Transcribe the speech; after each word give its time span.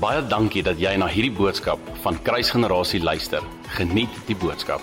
Baie 0.00 0.22
dankie 0.24 0.62
dat 0.64 0.78
jy 0.80 0.94
na 0.96 1.04
hierdie 1.12 1.34
boodskap 1.36 1.80
van 2.00 2.16
Kruisgenerasie 2.24 3.02
luister. 3.04 3.44
Geniet 3.76 4.14
die 4.24 4.36
boodskap. 4.40 4.80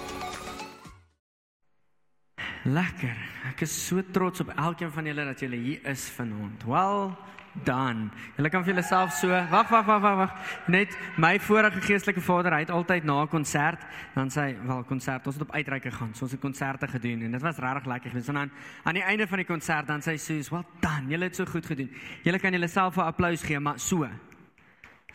Lekker. 2.70 3.16
Ek 3.50 3.64
is 3.66 3.74
so 3.74 4.04
trots 4.14 4.44
op 4.46 4.52
elkeen 4.54 4.92
van 4.94 5.10
julle 5.10 5.26
dat 5.26 5.42
julle 5.42 5.58
hier 5.58 5.90
is 5.90 6.04
vanaand. 6.14 6.68
Well 6.70 7.16
done. 7.66 8.12
Julle 8.38 8.52
kan 8.54 8.62
vir 8.62 8.76
julleself 8.76 9.16
so 9.18 9.34
wag 9.34 9.72
wag 9.74 9.90
wag 9.90 10.04
wag 10.06 10.20
wag. 10.22 10.54
Net 10.70 10.94
my 11.18 11.34
vorige 11.42 11.82
geestelike 11.82 12.22
vader, 12.22 12.54
hy 12.54 12.68
het 12.68 12.76
altyd 12.78 13.10
na 13.10 13.24
'n 13.24 13.28
konsert, 13.34 13.82
dan 14.14 14.30
sê 14.30 14.54
"Wel, 14.68 14.84
konsert, 14.84 15.26
ons 15.26 15.36
het 15.36 15.50
op 15.50 15.56
uitreike 15.56 15.92
gaan. 15.92 16.14
So 16.14 16.26
ons 16.26 16.32
het 16.32 16.42
konserte 16.42 16.88
gedoen 16.88 17.22
en 17.24 17.32
dit 17.32 17.42
was 17.42 17.58
regtig 17.58 17.86
lekker 17.86 18.10
geweest." 18.10 18.30
En 18.30 18.36
dan 18.36 18.52
aan 18.84 18.94
die 18.94 19.04
einde 19.04 19.28
van 19.28 19.38
die 19.38 19.48
konsert 19.48 19.88
dan 19.88 20.00
sê 20.00 20.12
hy 20.12 20.18
soos, 20.18 20.50
"Well 20.50 20.66
done. 20.80 21.10
Julle 21.10 21.24
het 21.24 21.36
so 21.36 21.46
goed 21.46 21.66
gedoen." 21.66 21.90
Julle 22.24 22.40
kan 22.40 22.52
julleself 22.52 22.98
'n 22.98 23.02
applous 23.02 23.42
gee, 23.42 23.60
maar 23.60 23.80
so. 23.80 24.08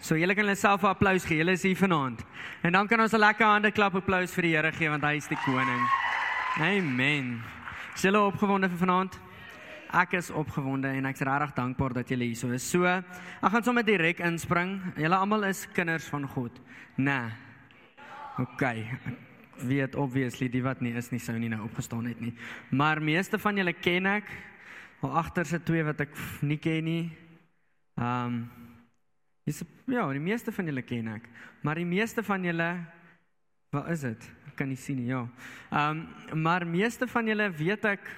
So 0.03 0.17
julle 0.19 0.35
kan 0.35 0.43
julleself 0.45 0.83
'n 0.83 0.89
applous 0.91 1.25
gee. 1.25 1.39
Julle 1.39 1.53
is 1.53 1.63
hier 1.63 1.77
vanaand. 1.77 2.25
En 2.63 2.73
dan 2.73 2.89
kan 2.89 3.01
ons 3.01 3.13
'n 3.13 3.19
lekker 3.19 3.47
hande 3.47 3.71
klap 3.71 3.95
applous 3.95 4.35
vir 4.35 4.43
die 4.43 4.57
Here 4.57 4.73
gee 4.73 4.89
want 4.89 5.05
hy 5.05 5.17
is 5.17 5.29
die 5.29 5.39
koning. 5.45 5.87
Amen. 6.59 7.43
Is 7.95 8.03
julle 8.03 8.19
opgewonde 8.19 8.69
vir 8.69 8.79
vanaand? 8.79 9.21
Ek 9.93 10.13
is 10.13 10.31
opgewonde 10.31 10.89
en 10.89 11.07
ek's 11.07 11.21
regtig 11.21 11.55
dankbaar 11.55 11.93
dat 11.93 12.09
julle 12.09 12.25
hier 12.25 12.37
so 12.37 12.51
is. 12.51 12.71
So, 12.71 12.85
ek 12.85 13.51
gaan 13.53 13.63
sommer 13.63 13.85
direk 13.85 14.19
inspring. 14.19 14.81
Julle 14.97 15.17
almal 15.17 15.45
is 15.45 15.69
kinders 15.73 16.09
van 16.09 16.27
God. 16.29 16.61
Nee. 16.97 17.31
OK. 18.39 18.63
Ek 18.63 18.89
weet 19.69 19.95
obviously 19.95 20.49
die 20.49 20.63
wat 20.63 20.81
nie 20.81 20.97
is 20.97 21.11
nie 21.13 21.21
sou 21.21 21.39
nie 21.39 21.49
nou 21.49 21.63
opgestaan 21.63 22.07
het 22.07 22.21
nie. 22.21 22.35
Maar 22.71 23.01
meeste 23.01 23.39
van 23.39 23.57
julle 23.57 23.73
ken 23.73 24.07
ek. 24.07 24.25
Al 25.03 25.17
agter 25.17 25.47
se 25.47 25.63
twee 25.63 25.85
wat 25.85 26.01
ek 26.01 26.11
nie 26.41 26.59
ken 26.59 26.85
nie. 26.85 27.13
Ehm 27.97 28.27
um, 28.27 28.62
Dis 29.49 29.63
ja, 29.91 30.05
die 30.15 30.23
meeste 30.23 30.53
van 30.55 30.69
julle 30.71 30.85
ken 30.87 31.09
ek, 31.17 31.25
maar 31.67 31.81
die 31.81 31.89
meeste 31.89 32.23
van 32.23 32.45
julle 32.47 32.69
wat 33.73 33.89
is 33.95 34.05
dit? 34.05 34.27
Ek 34.51 34.59
kan 34.61 34.69
nie 34.69 34.77
sien 34.79 35.01
nie, 35.01 35.09
ja. 35.11 35.25
Ehm 35.73 36.03
um, 36.33 36.43
maar 36.45 36.67
meeste 36.69 37.09
van 37.09 37.27
julle 37.27 37.49
weet 37.57 37.87
ek 37.89 38.11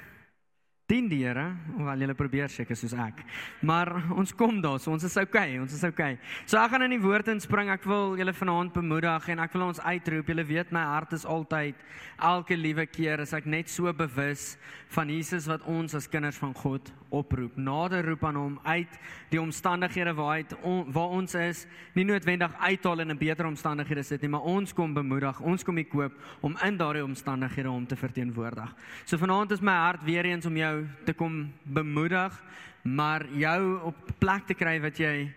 dien 0.84 1.06
die 1.08 1.22
Here, 1.24 1.46
hoewel 1.78 2.02
julle 2.04 2.14
probeer 2.16 2.50
seker 2.52 2.76
soos 2.76 2.92
ek. 3.06 3.22
Maar 3.64 3.88
ons 4.12 4.34
kom 4.36 4.58
daar, 4.60 4.76
so 4.82 4.92
ons 4.92 5.06
is 5.08 5.16
okay, 5.16 5.56
ons 5.56 5.72
is 5.72 5.84
okay. 5.88 6.18
So 6.44 6.58
ek 6.60 6.74
gaan 6.74 6.84
in 6.84 6.92
die 6.92 7.00
woord 7.00 7.30
inspring. 7.32 7.70
Ek 7.72 7.86
wil 7.88 8.18
julle 8.20 8.34
vanaand 8.36 8.74
bemoedig 8.76 9.30
en 9.32 9.40
ek 9.46 9.56
wil 9.56 9.70
ons 9.70 9.80
uitroep. 9.80 10.28
Julle 10.28 10.44
weet 10.44 10.74
my 10.76 10.84
hart 10.92 11.16
is 11.16 11.24
altyd 11.24 11.80
elke 12.20 12.58
liewe 12.58 12.84
keer 12.86 13.24
as 13.24 13.32
ek 13.32 13.48
net 13.48 13.72
so 13.72 13.88
bewus 13.96 14.54
van 14.94 15.08
Jesus 15.10 15.48
wat 15.50 15.64
ons 15.66 15.96
as 15.96 16.06
kinders 16.10 16.36
van 16.38 16.52
God 16.54 16.92
oproep. 17.14 17.56
Nader 17.56 18.04
roep 18.06 18.24
aan 18.28 18.38
hom 18.38 18.54
uit 18.66 18.98
die 19.32 19.40
omstandighede 19.40 20.12
waar 20.14 20.36
hy 20.36 20.44
on, 20.62 20.84
waar 20.94 21.16
ons 21.16 21.34
is, 21.38 21.64
nie 21.96 22.04
noodwendig 22.06 22.52
uithaal 22.60 23.02
in 23.02 23.10
'n 23.10 23.18
beter 23.18 23.46
omstandighede 23.46 24.04
sit 24.04 24.22
nie, 24.22 24.30
maar 24.30 24.46
ons 24.46 24.72
kom 24.72 24.94
bemoedig, 24.94 25.40
ons 25.40 25.64
kom 25.64 25.78
ekoop 25.78 26.12
om 26.42 26.56
in 26.62 26.76
daardie 26.76 27.04
omstandighede 27.04 27.68
hom 27.68 27.86
te 27.86 27.96
verteenwoordig. 27.96 28.74
So 29.04 29.16
vanaand 29.16 29.52
is 29.52 29.60
my 29.60 29.72
hart 29.72 30.04
weer 30.04 30.24
eens 30.24 30.46
om 30.46 30.56
jou 30.56 30.73
jou 30.74 30.86
te 31.04 31.14
kom 31.14 31.52
bemoedig, 31.62 32.34
maar 32.82 33.24
jou 33.38 33.80
op 33.90 34.12
plek 34.18 34.46
te 34.50 34.56
kry 34.58 34.76
wat 34.82 34.98
jy 34.98 35.30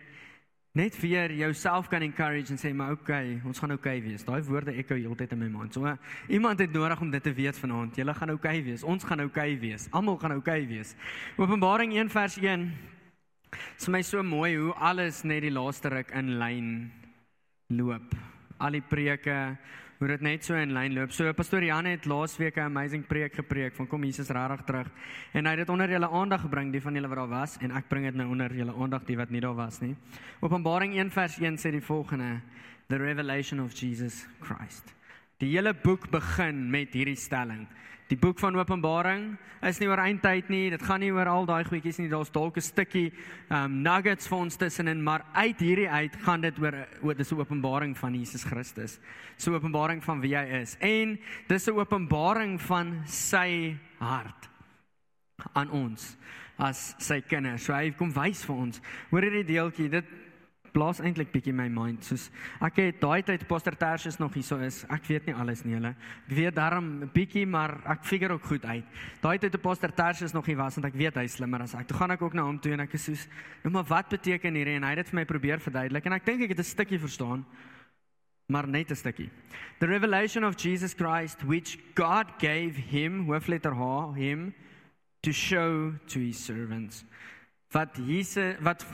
net 0.77 0.93
weer 1.01 1.31
jouself 1.33 1.87
kan 1.89 2.03
encourage 2.05 2.53
en 2.53 2.59
sê 2.59 2.73
maar 2.75 2.93
okay, 2.93 3.39
ons 3.45 3.59
gaan 3.59 3.73
okay 3.73 4.01
wees. 4.01 4.25
Daai 4.25 4.41
woorde 4.45 4.75
ekko 4.77 4.97
heeltyd 4.97 5.33
in 5.33 5.41
my 5.41 5.49
mond. 5.49 5.73
So 5.73 5.95
iemand 6.29 6.59
het 6.61 6.73
nodig 6.73 7.01
om 7.01 7.11
dit 7.11 7.23
te 7.23 7.33
weet 7.33 7.57
vanaand. 7.57 7.97
Julle 7.97 8.13
gaan 8.13 8.33
okay 8.35 8.61
wees. 8.63 8.83
Ons 8.83 9.03
gaan 9.07 9.23
okay 9.25 9.57
wees. 9.59 9.87
Almal 9.91 10.19
gaan 10.21 10.37
okay 10.37 10.67
wees. 10.67 10.93
Openbaring 11.37 11.95
1 11.97 12.13
vers 12.13 12.37
1. 12.37 12.69
Dit 13.49 13.81
is 13.81 13.89
my 13.89 14.03
so 14.03 14.21
mooi 14.23 14.57
hoe 14.57 14.73
alles 14.73 15.23
net 15.23 15.41
die 15.47 15.53
laaste 15.53 15.89
ruk 15.89 16.11
in 16.13 16.35
lyn 16.37 16.71
loop. 17.73 18.13
Al 18.59 18.77
die 18.77 18.85
preke 18.85 19.57
hoe 19.99 20.07
dit 20.07 20.21
net 20.21 20.45
so 20.45 20.55
in 20.55 20.73
lyn 20.73 20.93
loop. 20.93 21.11
So 21.11 21.31
pastoor 21.33 21.63
Jan 21.63 21.85
het 21.85 22.05
laasweek 22.05 22.57
'n 22.57 22.69
amazing 22.69 23.07
preek 23.07 23.33
gepreek 23.33 23.73
van 23.75 23.87
kom 23.87 24.03
Jesus 24.03 24.29
regtig 24.29 24.65
terug 24.65 24.87
en 25.33 25.45
hy 25.45 25.51
het 25.51 25.59
dit 25.59 25.69
onder 25.69 25.89
julle 25.89 26.09
aandag 26.09 26.41
gebring 26.41 26.71
die 26.71 26.81
van 26.81 26.93
julle 26.93 27.07
wat 27.07 27.17
daar 27.17 27.29
was 27.29 27.57
en 27.61 27.71
ek 27.71 27.87
bring 27.87 28.05
dit 28.05 28.15
nou 28.15 28.29
onder 28.29 28.53
julle 28.53 28.73
aandag 28.73 29.05
die 29.05 29.17
wat 29.17 29.29
nie 29.29 29.41
daar 29.41 29.55
was 29.55 29.79
nie. 29.81 29.95
Openbaring 30.41 30.93
1 30.95 31.11
vers 31.11 31.37
1 31.39 31.57
sê 31.57 31.71
die 31.71 31.81
volgende: 31.81 32.41
The 32.87 32.97
revelation 32.97 33.59
of 33.59 33.73
Jesus 33.73 34.27
Christ. 34.39 34.96
Die 35.37 35.51
hele 35.51 35.75
boek 35.77 36.07
begin 36.09 36.63
met 36.73 36.95
hierdie 36.97 37.17
stelling. 37.17 37.67
Die 38.09 38.17
boek 38.17 38.39
van 38.39 38.55
Openbaring 38.57 39.35
is 39.67 39.77
nie 39.77 39.89
oor 39.89 39.99
eindtyd 40.01 40.47
nie. 40.49 40.71
Dit 40.73 40.81
gaan 40.87 41.03
nie 41.03 41.11
oor 41.13 41.29
al 41.29 41.45
daai 41.45 41.61
goedjies 41.67 41.99
nie. 42.01 42.07
Daar's 42.09 42.31
dalk 42.33 42.57
'n 42.57 42.61
stukkie 42.61 43.11
um 43.51 43.83
nuggets 43.83 44.27
vir 44.27 44.37
ons 44.37 44.57
tussenin, 44.57 45.03
maar 45.03 45.25
uit 45.33 45.59
hierdie 45.59 45.89
uit 45.89 46.15
gaan 46.23 46.41
dit 46.41 46.57
oor 46.59 46.87
oor 47.03 47.13
dis 47.13 47.31
'n 47.31 47.39
openbaring 47.39 47.95
van 47.97 48.15
Jesus 48.15 48.43
Christus. 48.43 48.99
So 49.37 49.53
openbaring 49.53 50.03
van 50.03 50.21
wie 50.21 50.35
hy 50.35 50.61
is. 50.61 50.75
En 50.79 51.19
dis 51.47 51.67
'n 51.67 51.77
openbaring 51.77 52.59
van 52.61 53.03
sy 53.05 53.77
hart 53.99 54.49
aan 55.53 55.69
ons 55.69 56.17
as 56.57 56.95
sy 56.97 57.21
kinders. 57.21 57.63
So 57.63 57.73
hy 57.73 57.91
kom 57.91 58.11
wys 58.11 58.43
vir 58.45 58.55
ons. 58.55 58.81
Hoor 59.11 59.21
hierdie 59.21 59.45
deeltjie. 59.45 59.89
Dit 59.89 60.05
blaas 60.77 61.01
eintlik 61.01 61.31
bietjie 61.33 61.53
my 61.55 61.65
mind 61.73 62.05
soos 62.05 62.27
ek 62.63 62.81
het 62.83 62.99
daai 63.01 63.23
tyd 63.25 63.45
Pastor 63.49 63.75
Tertius 63.77 64.19
nog 64.21 64.35
hierso 64.37 64.59
is. 64.61 64.83
Ek 64.93 65.05
weet 65.09 65.29
nie 65.29 65.35
alles 65.37 65.63
nie 65.65 65.77
hulle. 65.77 65.93
Ek 66.27 66.35
weet 66.37 66.57
daarom 66.57 66.89
bietjie 67.13 67.45
maar 67.49 67.79
ek 67.95 68.05
figure 68.05 68.37
ook 68.37 68.45
goed 68.51 68.65
uit. 68.65 68.85
Daai 69.23 69.37
tyd 69.41 69.55
toe 69.55 69.61
Pastor 69.63 69.93
Tertius 69.93 70.35
nog 70.37 70.45
hier 70.45 70.59
was 70.59 70.77
en 70.77 70.85
ek 70.89 70.97
weet 70.97 71.17
hy 71.17 71.25
is 71.29 71.37
slimmer 71.39 71.65
as 71.65 71.73
ek. 71.77 71.87
Toe 71.89 71.97
gaan 71.97 72.13
ek 72.13 72.25
ook 72.25 72.37
na 72.37 72.45
hom 72.45 72.59
toe 72.61 72.75
en 72.75 72.85
ek 72.85 72.93
is 72.93 73.07
soos, 73.09 73.27
"Nou 73.63 73.73
maar 73.73 73.87
wat 73.89 74.09
beteken 74.09 74.53
hierdie?" 74.53 74.75
En 74.77 74.83
hy 74.83 74.89
het 74.89 75.05
dit 75.05 75.09
vir 75.09 75.19
my 75.19 75.25
probeer 75.25 75.59
verduidelik 75.59 76.05
en 76.05 76.13
ek 76.13 76.25
dink 76.25 76.41
ek 76.41 76.49
het 76.49 76.59
'n 76.59 76.63
stukkie 76.63 76.99
verstaan. 76.99 77.45
Maar 78.49 78.67
net 78.67 78.91
'n 78.91 78.95
stukkie. 78.95 79.29
The 79.79 79.87
revelation 79.87 80.43
of 80.43 80.55
Jesus 80.55 80.93
Christ 80.93 81.43
which 81.43 81.77
God 81.95 82.27
gave 82.39 82.77
him, 82.77 83.25
hoofletter 83.25 83.73
H, 83.73 84.15
him 84.15 84.53
to 85.23 85.31
show 85.31 85.93
to 86.07 86.19
his 86.19 86.37
servants 86.37 87.03
wat 87.71 87.97
Jesus 87.97 88.55
wat 88.63 88.85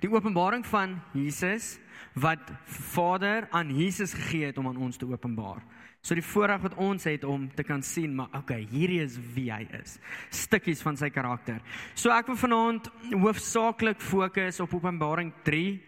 die 0.00 0.10
openbaring 0.10 0.64
van 0.66 0.96
Jesus 1.12 1.76
wat 2.16 2.40
Vader 2.64 3.48
aan 3.50 3.70
Jesus 3.76 4.14
gegee 4.16 4.46
het 4.46 4.58
om 4.58 4.68
aan 4.68 4.80
ons 4.80 4.96
te 4.96 5.08
openbaar. 5.08 5.60
So 6.00 6.14
die 6.14 6.24
voorreg 6.24 6.62
wat 6.62 6.76
ons 6.78 7.04
het 7.04 7.24
om 7.26 7.48
te 7.54 7.64
kan 7.66 7.82
sien, 7.82 8.14
maar 8.14 8.30
okay, 8.38 8.62
hierdie 8.70 9.00
is 9.02 9.16
wie 9.34 9.48
hy 9.50 9.64
is. 9.80 9.96
Stukkies 10.30 10.82
van 10.84 10.96
sy 10.96 11.10
karakter. 11.10 11.58
So 11.98 12.12
ek 12.14 12.30
wil 12.30 12.38
vanaand 12.38 12.88
hoofsaaklik 13.10 14.00
fokus 14.00 14.60
op 14.62 14.76
Openbaring 14.78 15.32
3 15.44 15.80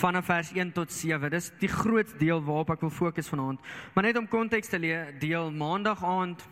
vanaf 0.00 0.30
vers 0.30 0.52
1 0.56 0.72
tot 0.76 0.92
7. 0.92 1.30
Dis 1.30 1.50
die 1.60 1.70
groot 1.70 2.16
deel 2.18 2.40
waarop 2.44 2.72
ek 2.72 2.86
wil 2.86 2.94
fokus 2.94 3.28
vanaand. 3.28 3.60
Maar 3.94 4.08
net 4.08 4.18
om 4.18 4.28
konteks 4.28 4.72
te 4.72 4.80
deel, 5.20 5.52
maandag 5.52 6.04
aand 6.04 6.42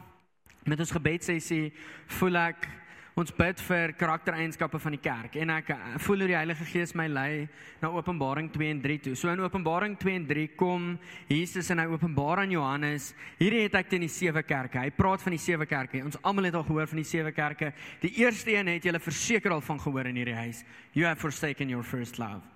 met 0.69 0.81
ons 0.81 0.93
gebedsessie 0.93 1.73
voel 2.21 2.41
ek 2.45 2.69
ons 3.15 3.31
bid 3.31 3.61
vir 3.69 3.93
karaktereienskappe 3.95 4.79
van 4.83 4.95
die 4.97 5.03
kerk 5.03 5.37
en 5.39 5.53
ek 5.55 5.69
eh, 5.71 5.83
voel 6.03 6.25
hoe 6.25 6.31
die 6.33 6.37
Heilige 6.37 6.67
Gees 6.67 6.95
my 6.99 7.07
lei 7.07 7.45
na 7.83 7.93
Openbaring 7.95 8.49
2 8.51 8.71
en 8.73 8.81
3 8.83 8.97
toe. 9.05 9.15
So 9.15 9.31
in 9.31 9.43
Openbaring 9.45 9.95
2 10.01 10.17
en 10.19 10.27
3 10.27 10.47
kom 10.59 10.89
Jesus 11.31 11.71
en 11.71 11.83
hy 11.83 11.87
openbaar 11.95 12.43
aan 12.43 12.55
Johannes. 12.55 13.13
Hierdie 13.39 13.65
het 13.67 13.79
ek 13.79 13.93
teen 13.93 14.07
die 14.07 14.11
sewe 14.11 14.43
kerke. 14.43 14.83
Hy 14.83 14.91
praat 14.97 15.23
van 15.23 15.37
die 15.37 15.43
sewe 15.43 15.69
kerke. 15.71 16.03
Ons 16.03 16.19
almal 16.23 16.51
het 16.51 16.59
al 16.59 16.67
gehoor 16.67 16.91
van 16.91 17.03
die 17.03 17.07
sewe 17.09 17.35
kerke. 17.37 17.71
Die 18.03 18.17
eerste 18.25 18.57
een 18.57 18.73
het 18.75 18.91
julle 18.91 19.03
verseker 19.03 19.55
al 19.55 19.63
van 19.63 19.79
gehoor 19.83 20.11
in 20.11 20.19
hierdie 20.19 20.41
huis. 20.41 20.65
You 20.95 21.07
have 21.07 21.23
forsaken 21.23 21.71
your 21.71 21.87
first 21.87 22.19
love. 22.19 22.54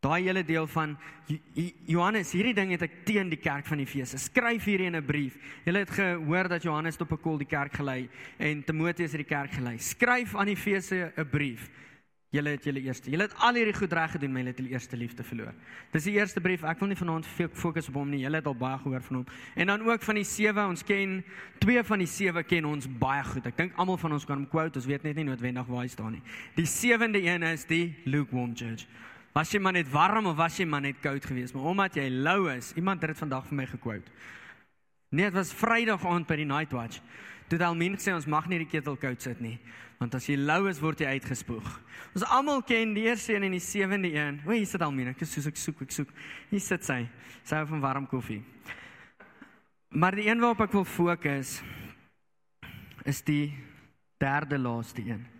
Daai 0.00 0.22
hele 0.22 0.44
deel 0.44 0.66
van 0.66 0.98
Johannes, 1.86 2.32
hierdie 2.32 2.54
ding 2.54 2.70
het 2.70 2.82
ek 2.82 2.98
teen 3.08 3.30
die 3.32 3.40
kerk 3.40 3.66
van 3.66 3.80
Efese. 3.82 4.18
Skryf 4.18 4.64
hierdie 4.64 4.86
in 4.86 4.96
'n 4.96 5.04
brief. 5.04 5.38
Julle 5.64 5.78
het 5.78 5.90
gehoor 5.90 6.48
dat 6.48 6.62
Johannes 6.62 7.00
op 7.00 7.12
'n 7.12 7.20
kol 7.20 7.38
die 7.38 7.46
kerk 7.46 7.74
gelei 7.74 8.08
en 8.38 8.64
Timoteus 8.64 9.12
het 9.12 9.26
die 9.26 9.36
kerk 9.36 9.52
gelei. 9.52 9.78
Skryf 9.78 10.34
aan 10.34 10.48
Efese 10.48 11.12
'n 11.16 11.28
brief. 11.30 11.70
Julle 12.36 12.56
het 12.56 12.64
julle 12.64 12.80
eerste. 12.80 13.10
Julle 13.10 13.22
het 13.22 13.34
al 13.38 13.54
hierdie 13.54 13.74
goed 13.74 13.92
reg 13.92 14.10
gedoen, 14.10 14.32
maar 14.32 14.42
julle 14.42 14.50
het 14.50 14.58
julle 14.58 14.72
eerste 14.74 14.96
liefde 14.96 15.22
verloor. 15.24 15.54
Dis 15.92 16.04
die 16.04 16.16
eerste 16.18 16.40
brief. 16.40 16.64
Ek 16.66 16.80
wil 16.82 16.88
nie 16.88 16.98
vanaand 16.98 17.26
fokus 17.52 17.88
op 17.88 17.94
hom 17.94 18.10
nie. 18.10 18.20
Julle 18.24 18.40
het 18.40 18.46
al 18.46 18.56
baie 18.58 18.78
gehoor 18.82 19.02
van 19.02 19.16
hom. 19.16 19.26
En 19.54 19.66
dan 19.66 19.82
ook 19.86 20.02
van 20.02 20.14
die 20.14 20.24
sewe. 20.24 20.66
Ons 20.66 20.82
ken 20.84 21.24
twee 21.58 21.82
van 21.82 21.98
die 21.98 22.10
sewe 22.10 22.42
ken 22.42 22.64
ons 22.64 22.88
baie 22.98 23.22
goed. 23.24 23.46
Ek 23.46 23.56
dink 23.56 23.76
almal 23.76 23.96
van 23.96 24.12
ons 24.12 24.26
kan 24.26 24.36
hom 24.36 24.48
quote. 24.48 24.78
Ons 24.78 24.86
weet 24.90 25.02
net 25.02 25.16
nie 25.16 25.24
noodwendig 25.24 25.66
waar 25.66 25.80
hy 25.86 25.88
staan 25.88 26.12
nie. 26.18 26.22
Die 26.56 26.66
sewende 26.66 27.22
een 27.22 27.42
is 27.42 27.64
die 27.64 27.94
lukewarm 28.04 28.56
church. 28.56 28.88
Was 29.36 29.50
jy 29.52 29.60
maar 29.60 29.74
net 29.76 29.88
warm 29.92 30.30
of 30.30 30.38
was 30.38 30.56
jy 30.56 30.64
maar 30.64 30.80
net 30.80 31.02
koud 31.04 31.24
geweest? 31.28 31.52
Maar 31.52 31.68
omdat 31.68 31.96
jy 31.98 32.06
lou 32.08 32.46
is, 32.48 32.70
iemand 32.80 33.02
het 33.04 33.12
dit 33.12 33.20
vandag 33.20 33.44
vir 33.50 33.58
my 33.58 33.66
gekwout. 33.68 34.06
Nee, 35.12 35.28
dit 35.28 35.36
was 35.36 35.52
Vrydag 35.52 36.06
aand 36.08 36.26
by 36.26 36.38
die 36.40 36.48
night 36.48 36.72
watch. 36.72 37.02
Toe 37.50 37.58
daal 37.60 37.76
mense 37.76 38.08
sê 38.08 38.14
ons 38.16 38.26
mag 38.26 38.48
nie 38.48 38.62
die 38.64 38.70
ketel 38.70 38.96
koud 38.98 39.20
sit 39.22 39.42
nie, 39.44 39.58
want 40.00 40.16
as 40.16 40.24
jy 40.26 40.38
lou 40.40 40.70
is 40.70 40.80
word 40.80 41.04
jy 41.04 41.12
uitgespoeg. 41.18 41.68
Ons 42.16 42.24
almal 42.32 42.64
ken 42.66 42.96
die 42.96 43.04
eerste 43.10 43.36
een 43.36 43.44
en 43.46 43.54
die 43.54 43.62
sewende 43.62 44.10
een. 44.10 44.40
O, 44.48 44.56
hier 44.56 44.66
sit 44.66 44.82
Almina, 44.82 45.12
ek 45.12 45.22
soos 45.28 45.46
ek 45.52 45.60
soek, 45.60 45.84
ek 45.84 45.94
soek. 45.94 46.16
Hier 46.50 46.64
sit 46.64 46.88
sy. 46.88 47.02
Sy 47.44 47.60
hou 47.60 47.68
van 47.76 47.84
warm 47.84 48.08
koffie. 48.10 48.40
Maar 49.92 50.16
die 50.16 50.26
een 50.30 50.40
waarop 50.40 50.64
ek 50.64 50.74
wil 50.80 50.88
fokus 50.88 51.60
is 53.06 53.22
die 53.28 53.52
derde 54.18 54.58
laaste 54.58 55.04
een. 55.04 55.35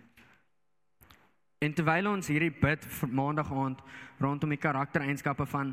En 1.57 1.73
terwyl 1.73 2.05
ons 2.11 2.27
hierdie 2.29 2.51
bid 2.53 2.83
vir 2.99 3.09
maandag 3.17 3.47
aand 3.49 3.79
rondom 4.21 4.51
die 4.53 4.59
karaktereienskappe 4.61 5.47
van 5.49 5.71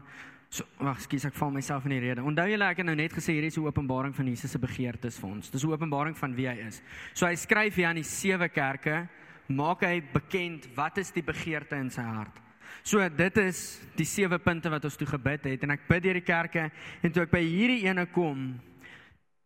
so 0.48 0.64
wag, 0.81 1.02
skus 1.04 1.26
ek 1.28 1.34
val 1.36 1.50
myself 1.52 1.84
in 1.84 1.92
die 1.92 2.00
rede. 2.06 2.22
Onthou 2.25 2.46
julle 2.48 2.70
ek 2.72 2.78
het 2.81 2.88
nou 2.88 2.94
net 2.96 3.12
gesê 3.12 3.34
hierdie 3.34 3.50
is 3.52 3.58
'n 3.58 3.66
openbaring 3.66 4.14
van 4.16 4.26
Jesus 4.26 4.52
se 4.52 4.58
begeertes 4.58 5.19
vir 5.20 5.28
ons. 5.28 5.50
Dis 5.50 5.64
'n 5.64 5.72
openbaring 5.72 6.16
van 6.16 6.34
wie 6.34 6.48
hy 6.48 6.56
is. 6.69 6.81
So 7.12 7.26
hy 7.26 7.34
skryf 7.34 7.75
hier 7.75 7.88
aan 7.88 8.00
die 8.00 8.02
sewe 8.02 8.48
kerke, 8.48 9.08
maak 9.48 9.82
hy 9.82 10.00
bekend 10.00 10.75
wat 10.75 10.96
is 10.98 11.10
die 11.10 11.22
begeerte 11.22 11.76
in 11.76 11.90
sy 11.90 12.02
hart. 12.02 12.40
So 12.82 13.06
dit 13.08 13.36
is 13.36 13.86
die 13.94 14.06
sewe 14.06 14.38
punte 14.38 14.70
wat 14.70 14.84
ons 14.84 14.96
toe 14.96 15.06
gebid 15.06 15.44
het 15.44 15.62
en 15.64 15.70
ek 15.70 15.86
bid 15.86 16.02
deur 16.02 16.14
die 16.14 16.20
kerke 16.22 16.70
en 17.02 17.12
toe 17.12 17.22
ek 17.25 17.31
by 17.31 17.42
hierdie 17.42 17.84
ene 17.86 18.06
kom, 18.06 18.58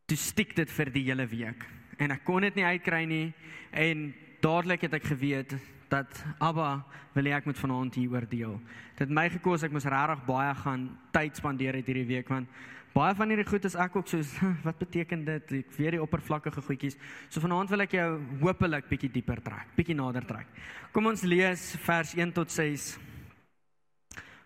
toe 0.06 0.16
stiek 0.16 0.54
dit 0.54 0.70
vir 0.70 0.90
die 0.90 1.04
hele 1.04 1.26
week. 1.26 1.66
En 1.98 2.12
ek 2.12 2.24
kon 2.24 2.42
dit 2.42 2.54
nie 2.54 2.64
uitkry 2.64 3.04
nie 3.06 3.34
en 3.72 4.14
dadelik 4.40 4.82
het 4.82 4.94
ek 4.94 5.04
geweet 5.04 5.58
dat 5.90 6.24
Abba 6.38 6.84
wil 7.14 7.28
hê 7.28 7.34
ek 7.36 7.46
moet 7.48 7.58
vanaand 7.58 7.94
hier 7.98 8.12
oordeel. 8.12 8.58
Dit 8.98 9.10
my 9.10 9.28
gekos 9.32 9.64
ek 9.66 9.72
moes 9.74 9.88
regtig 9.88 10.24
baie 10.26 10.52
gaan 10.62 10.88
tyd 11.14 11.38
spandeer 11.40 11.78
het 11.78 11.88
hierdie 11.88 12.08
week 12.08 12.28
want 12.32 12.48
baie 12.94 13.14
van 13.14 13.30
hierdie 13.30 13.46
goed 13.46 13.64
is 13.68 13.76
ek 13.78 13.96
ook 13.96 14.08
so 14.10 14.20
wat 14.66 14.78
beteken 14.80 15.24
dit? 15.24 15.52
Ek 15.60 15.74
weet 15.76 15.96
die 15.96 16.02
oppervlakkige 16.02 16.62
goedjies. 16.64 16.98
So 17.28 17.40
vanaand 17.44 17.70
wil 17.70 17.84
ek 17.86 17.96
jou 17.98 18.08
hopelik 18.42 18.88
bietjie 18.90 19.12
dieper 19.12 19.42
trek, 19.44 19.74
bietjie 19.76 19.96
nader 19.96 20.26
trek. 20.26 20.48
Kom 20.92 21.06
ons 21.06 21.22
lees 21.22 21.70
vers 21.84 22.14
1 22.16 22.34
tot 22.36 22.50
6. 22.50 22.94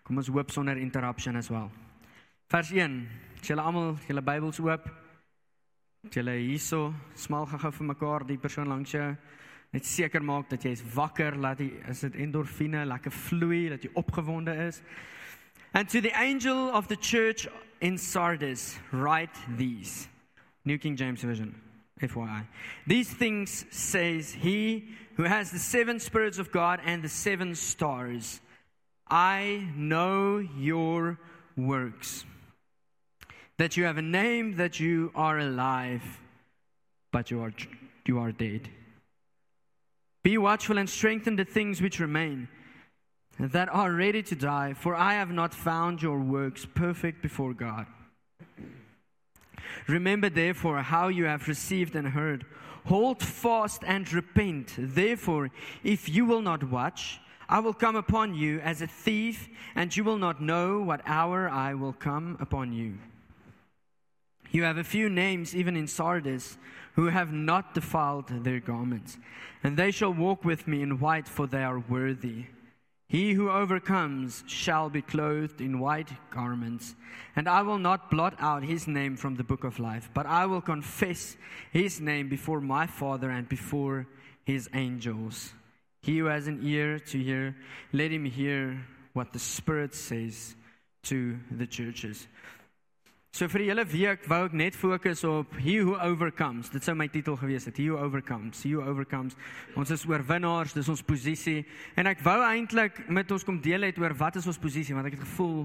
Kom 0.03 0.19
ons 0.19 0.29
hoop 0.29 0.51
sonder 0.51 0.77
interruption 0.77 1.39
as 1.39 1.49
well. 1.49 1.71
Vers 2.51 2.71
1. 2.75 2.99
Julle 3.43 3.63
almal, 3.63 3.95
julle 4.07 4.21
Bybels 4.21 4.59
oop. 4.61 4.89
Julle 6.11 6.35
hierso, 6.35 6.91
smal 7.15 7.47
gou-gou 7.47 7.71
vir 7.71 7.87
mekaar 7.93 8.25
die 8.27 8.37
persoon 8.37 8.67
langs 8.67 8.91
jou 8.91 9.07
net 9.73 9.85
seker 9.85 10.21
maak 10.23 10.49
dat 10.51 10.63
jy 10.63 10.71
is 10.77 10.83
wakker, 10.93 11.35
laat 11.35 11.59
jy 11.59 11.71
is 11.89 12.03
dit 12.05 12.19
endorfine 12.25 12.85
lekker 12.85 13.13
vloei, 13.13 13.67
dat 13.73 13.83
jy 13.83 13.91
opgewonde 13.99 14.53
is. 14.67 14.81
And 15.73 15.89
to 15.89 16.01
the 16.01 16.13
angel 16.19 16.69
of 16.69 16.87
the 16.87 16.95
church 16.95 17.47
in 17.81 17.97
Sardis 17.97 18.77
write 18.91 19.35
these. 19.57 20.07
New 20.65 20.77
King 20.77 20.95
James 20.95 21.21
Version. 21.21 21.55
FYI. 21.99 22.45
These 22.85 23.13
things 23.13 23.65
says 23.69 24.33
he 24.33 24.89
who 25.15 25.23
has 25.23 25.51
the 25.51 25.59
seven 25.59 25.99
spirits 25.99 26.37
of 26.37 26.51
God 26.51 26.79
and 26.85 27.01
the 27.01 27.09
seven 27.09 27.55
stars. 27.55 28.41
I 29.09 29.67
know 29.75 30.37
your 30.37 31.19
works. 31.55 32.25
That 33.57 33.77
you 33.77 33.85
have 33.85 33.97
a 33.97 34.01
name 34.01 34.55
that 34.57 34.79
you 34.79 35.11
are 35.15 35.39
alive 35.39 36.01
but 37.13 37.31
you 37.31 37.41
are 37.41 37.53
you 38.05 38.19
are 38.19 38.33
dead. 38.33 38.67
Be 40.23 40.37
watchful 40.37 40.77
and 40.77 40.89
strengthen 40.89 41.35
the 41.35 41.43
things 41.43 41.81
which 41.81 41.99
remain 41.99 42.47
that 43.39 43.67
are 43.69 43.91
ready 43.91 44.23
to 44.23 44.35
die, 44.35 44.73
for 44.73 44.95
I 44.95 45.13
have 45.15 45.31
not 45.31 45.53
found 45.53 46.01
your 46.01 46.19
works 46.19 46.65
perfect 46.65 47.21
before 47.21 47.53
God. 47.53 47.87
Remember, 49.87 50.29
therefore, 50.29 50.81
how 50.81 51.09
you 51.09 51.25
have 51.25 51.47
received 51.47 51.95
and 51.95 52.07
heard. 52.07 52.45
Hold 52.85 53.21
fast 53.21 53.83
and 53.85 54.11
repent. 54.13 54.75
Therefore, 54.77 55.49
if 55.83 56.07
you 56.07 56.25
will 56.25 56.41
not 56.41 56.63
watch, 56.63 57.19
I 57.49 57.59
will 57.59 57.73
come 57.73 57.95
upon 57.95 58.33
you 58.33 58.59
as 58.59 58.81
a 58.81 58.87
thief, 58.87 59.49
and 59.75 59.95
you 59.95 60.03
will 60.03 60.17
not 60.17 60.41
know 60.41 60.81
what 60.81 61.01
hour 61.05 61.49
I 61.49 61.73
will 61.73 61.93
come 61.93 62.37
upon 62.39 62.71
you. 62.71 62.97
You 64.51 64.63
have 64.63 64.77
a 64.77 64.83
few 64.83 65.09
names, 65.09 65.55
even 65.55 65.75
in 65.75 65.87
Sardis, 65.87 66.57
who 66.93 67.07
have 67.07 67.31
not 67.31 67.73
defiled 67.73 68.27
their 68.43 68.59
garments, 68.59 69.17
and 69.63 69.77
they 69.77 69.91
shall 69.91 70.13
walk 70.13 70.45
with 70.45 70.67
me 70.67 70.81
in 70.81 70.99
white, 70.99 71.27
for 71.27 71.47
they 71.47 71.63
are 71.63 71.79
worthy. 71.79 72.45
He 73.07 73.33
who 73.33 73.49
overcomes 73.49 74.43
shall 74.47 74.89
be 74.89 75.01
clothed 75.01 75.61
in 75.61 75.79
white 75.79 76.09
garments, 76.31 76.95
and 77.35 77.47
I 77.47 77.61
will 77.61 77.77
not 77.77 78.09
blot 78.09 78.35
out 78.39 78.63
his 78.63 78.87
name 78.87 79.15
from 79.17 79.35
the 79.35 79.43
book 79.43 79.63
of 79.63 79.77
life, 79.79 80.09
but 80.13 80.25
I 80.25 80.45
will 80.45 80.61
confess 80.61 81.37
his 81.71 82.01
name 82.01 82.27
before 82.27 82.61
my 82.61 82.87
Father 82.87 83.29
and 83.29 83.47
before 83.47 84.07
his 84.45 84.69
angels. 84.73 85.53
He 86.01 86.17
who 86.17 86.25
has 86.25 86.47
an 86.47 86.59
ear 86.63 86.99
to 86.99 87.17
hear, 87.17 87.55
let 87.91 88.11
him 88.11 88.25
hear 88.25 88.83
what 89.13 89.31
the 89.31 89.39
Spirit 89.39 89.93
says 89.93 90.55
to 91.03 91.37
the 91.51 91.67
churches. 91.67 92.27
So 93.33 93.47
vir 93.49 93.63
die 93.63 93.69
hele 93.71 93.81
week 93.89 94.27
wou 94.29 94.43
ek 94.45 94.53
net 94.53 94.75
fokus 94.77 95.23
op 95.25 95.55
he 95.57 95.79
who 95.79 95.95
overcomes. 95.97 96.67
Dit 96.69 96.85
sou 96.85 96.93
my 96.93 97.07
titel 97.09 97.33
gewees 97.33 97.63
het. 97.65 97.79
He 97.81 97.87
who 97.89 97.97
overcomes. 97.97 98.59
He 98.61 98.75
who 98.75 98.83
overcomes. 98.85 99.33
Ons 99.73 99.89
is 99.95 100.03
oorwinnaars, 100.05 100.75
dis 100.77 100.91
ons 100.93 101.01
posisie. 101.01 101.63
En 101.97 102.05
ek 102.11 102.21
wou 102.21 102.35
eintlik 102.45 102.99
met 103.09 103.33
ons 103.33 103.41
kom 103.41 103.57
deel 103.57 103.87
het 103.87 103.97
oor 103.97 104.13
wat 104.19 104.37
is 104.37 104.45
ons 104.45 104.61
posisie 104.61 104.93
want 104.93 105.09
ek 105.09 105.15
het 105.17 105.23
gevoel 105.25 105.63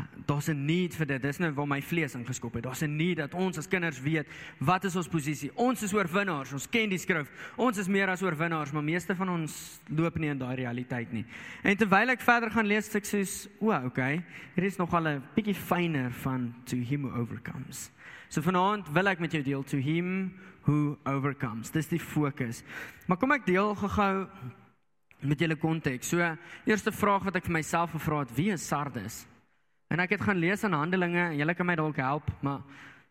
ah, 0.00 0.06
daar's 0.24 0.48
'n 0.48 0.64
need 0.64 0.96
vir 0.96 1.06
dit. 1.12 1.22
Dis 1.22 1.40
nou 1.44 1.50
waar 1.52 1.68
my 1.68 1.82
vlees 1.82 2.16
ingeskop 2.16 2.54
het. 2.54 2.64
Daar's 2.64 2.80
'n 2.80 2.96
need 2.96 3.18
dat 3.18 3.34
ons 3.34 3.58
as 3.58 3.68
kinders 3.68 4.00
weet 4.00 4.26
wat 4.58 4.84
is 4.84 4.96
ons 4.96 5.08
posisie. 5.08 5.50
Ons 5.56 5.82
is 5.82 5.92
oorwinnaars. 5.92 6.52
Ons 6.52 6.68
ken 6.70 6.88
die 6.88 6.98
skrif. 6.98 7.28
Ons 7.56 7.76
is 7.76 7.88
meer 7.88 8.08
as 8.08 8.22
oorwinnaars, 8.22 8.72
maar 8.72 8.82
meeste 8.82 9.14
van 9.14 9.28
ons 9.28 9.80
loop 9.88 10.16
nie 10.16 10.30
in 10.30 10.38
daai 10.38 10.56
realiteit 10.56 11.12
nie. 11.12 11.26
En 11.62 11.76
terwyl 11.76 12.08
ek 12.08 12.20
verder 12.20 12.50
gaan 12.50 12.66
lees, 12.66 12.94
ek 12.94 13.04
sê, 13.04 13.48
"O, 13.60 13.72
okay. 13.72 14.24
Hier 14.54 14.64
is 14.64 14.78
nog 14.78 14.94
al 14.94 15.06
'n 15.06 15.22
bietjie 15.34 15.54
fyner 15.54 16.10
van 16.10 16.54
to 16.64 16.76
him 16.76 17.09
overcomes. 17.16 17.88
So 18.28 18.42
vanaand 18.44 18.88
wil 18.94 19.10
ek 19.10 19.20
met 19.20 19.32
jou 19.34 19.42
deel 19.42 19.62
to 19.66 19.80
him 19.82 20.32
who 20.66 20.96
overcomes. 21.08 21.70
Dis 21.70 21.90
die 21.90 22.00
fokus. 22.00 22.62
Maar 23.06 23.18
kom 23.18 23.32
ek 23.34 23.46
deel 23.48 23.74
gou-gou 23.74 24.28
met 25.20 25.40
julle 25.40 25.56
konteks. 25.60 26.12
So 26.12 26.24
eerste 26.68 26.92
vraag 26.92 27.26
wat 27.28 27.40
ek 27.40 27.48
vir 27.48 27.58
myself 27.58 27.92
gevra 27.96 28.22
het, 28.24 28.34
wie 28.36 28.50
is 28.54 28.66
Sardes? 28.66 29.24
En 29.90 30.00
ek 30.00 30.14
het 30.14 30.22
gaan 30.22 30.38
lees 30.38 30.62
in 30.64 30.76
Handelinge, 30.76 31.32
julle 31.34 31.54
kan 31.58 31.66
my 31.66 31.74
dalk 31.78 31.98
help, 31.98 32.28
maar 32.46 32.62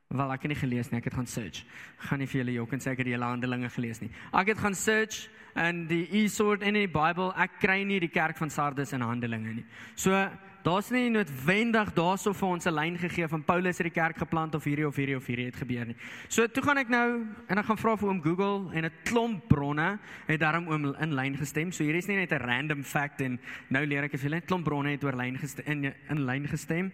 wel 0.10 0.32
ek 0.34 0.42
het 0.42 0.50
nie 0.50 0.58
gelees 0.58 0.88
nie, 0.90 0.98
ek 0.98 1.12
het 1.12 1.14
gaan 1.20 1.28
search. 1.30 1.66
Gaan 2.02 2.18
nie 2.24 2.28
vir 2.30 2.40
julle 2.42 2.54
jok 2.56 2.72
en 2.74 2.82
sê 2.82 2.94
ek 2.96 3.04
het 3.04 3.10
die 3.12 3.14
hele 3.14 3.28
Handelinge 3.30 3.70
gelees 3.70 4.00
nie. 4.02 4.10
Ek 4.34 4.48
het 4.50 4.58
gaan 4.58 4.74
search 4.74 5.28
in 5.54 5.84
die 5.90 6.08
e-sword 6.24 6.64
in 6.66 6.80
die 6.80 6.88
Bybel. 6.90 7.30
Ek 7.38 7.60
kry 7.62 7.84
nie 7.86 8.00
die 8.02 8.10
kerk 8.10 8.40
van 8.42 8.50
Sardes 8.50 8.96
in 8.98 9.06
Handelinge 9.06 9.60
nie. 9.60 9.66
So 9.94 10.18
daar's 10.66 10.90
nie 10.90 11.12
noodwendig 11.14 11.94
daarso 11.94 12.34
vir 12.34 12.50
ons 12.50 12.66
'n 12.66 12.74
lyn 12.74 12.98
gegee 12.98 13.28
van 13.28 13.44
Paulus 13.44 13.78
het 13.78 13.86
die 13.86 14.02
kerk 14.02 14.18
geplant 14.18 14.56
of 14.56 14.64
hierdie 14.64 14.88
of 14.88 14.96
hierdie 14.96 15.16
of 15.16 15.28
hierdie 15.28 15.46
het 15.46 15.56
gebeur 15.56 15.86
nie. 15.86 15.96
So 16.28 16.48
toe 16.48 16.64
gaan 16.64 16.78
ek 16.78 16.90
nou 16.90 17.28
en 17.48 17.58
ek 17.58 17.66
gaan 17.66 17.78
vra 17.78 17.96
vir 17.96 18.10
oom 18.10 18.22
Google 18.24 18.74
en 18.74 18.86
'n 18.86 18.92
klomp 19.06 19.48
bronne 19.48 20.00
het 20.28 20.40
daarom 20.40 20.68
oom 20.68 20.96
in 21.00 21.14
lyn 21.14 21.38
gestem. 21.38 21.72
So 21.72 21.84
hier 21.84 21.96
is 21.96 22.08
nie 22.08 22.16
net 22.18 22.32
'n 22.32 22.42
random 22.42 22.84
fact 22.84 23.22
en 23.22 23.40
nou 23.70 23.86
leer 23.86 24.06
ek 24.06 24.16
as 24.16 24.24
julle 24.24 24.38
'n 24.38 24.48
klomp 24.48 24.66
bronne 24.66 24.90
het 24.90 25.04
oor 25.04 25.16
lyn 25.16 25.38
gestem 25.38 25.66
in 25.68 25.94
in 26.10 26.26
lyn 26.26 26.48
gestem. 26.48 26.92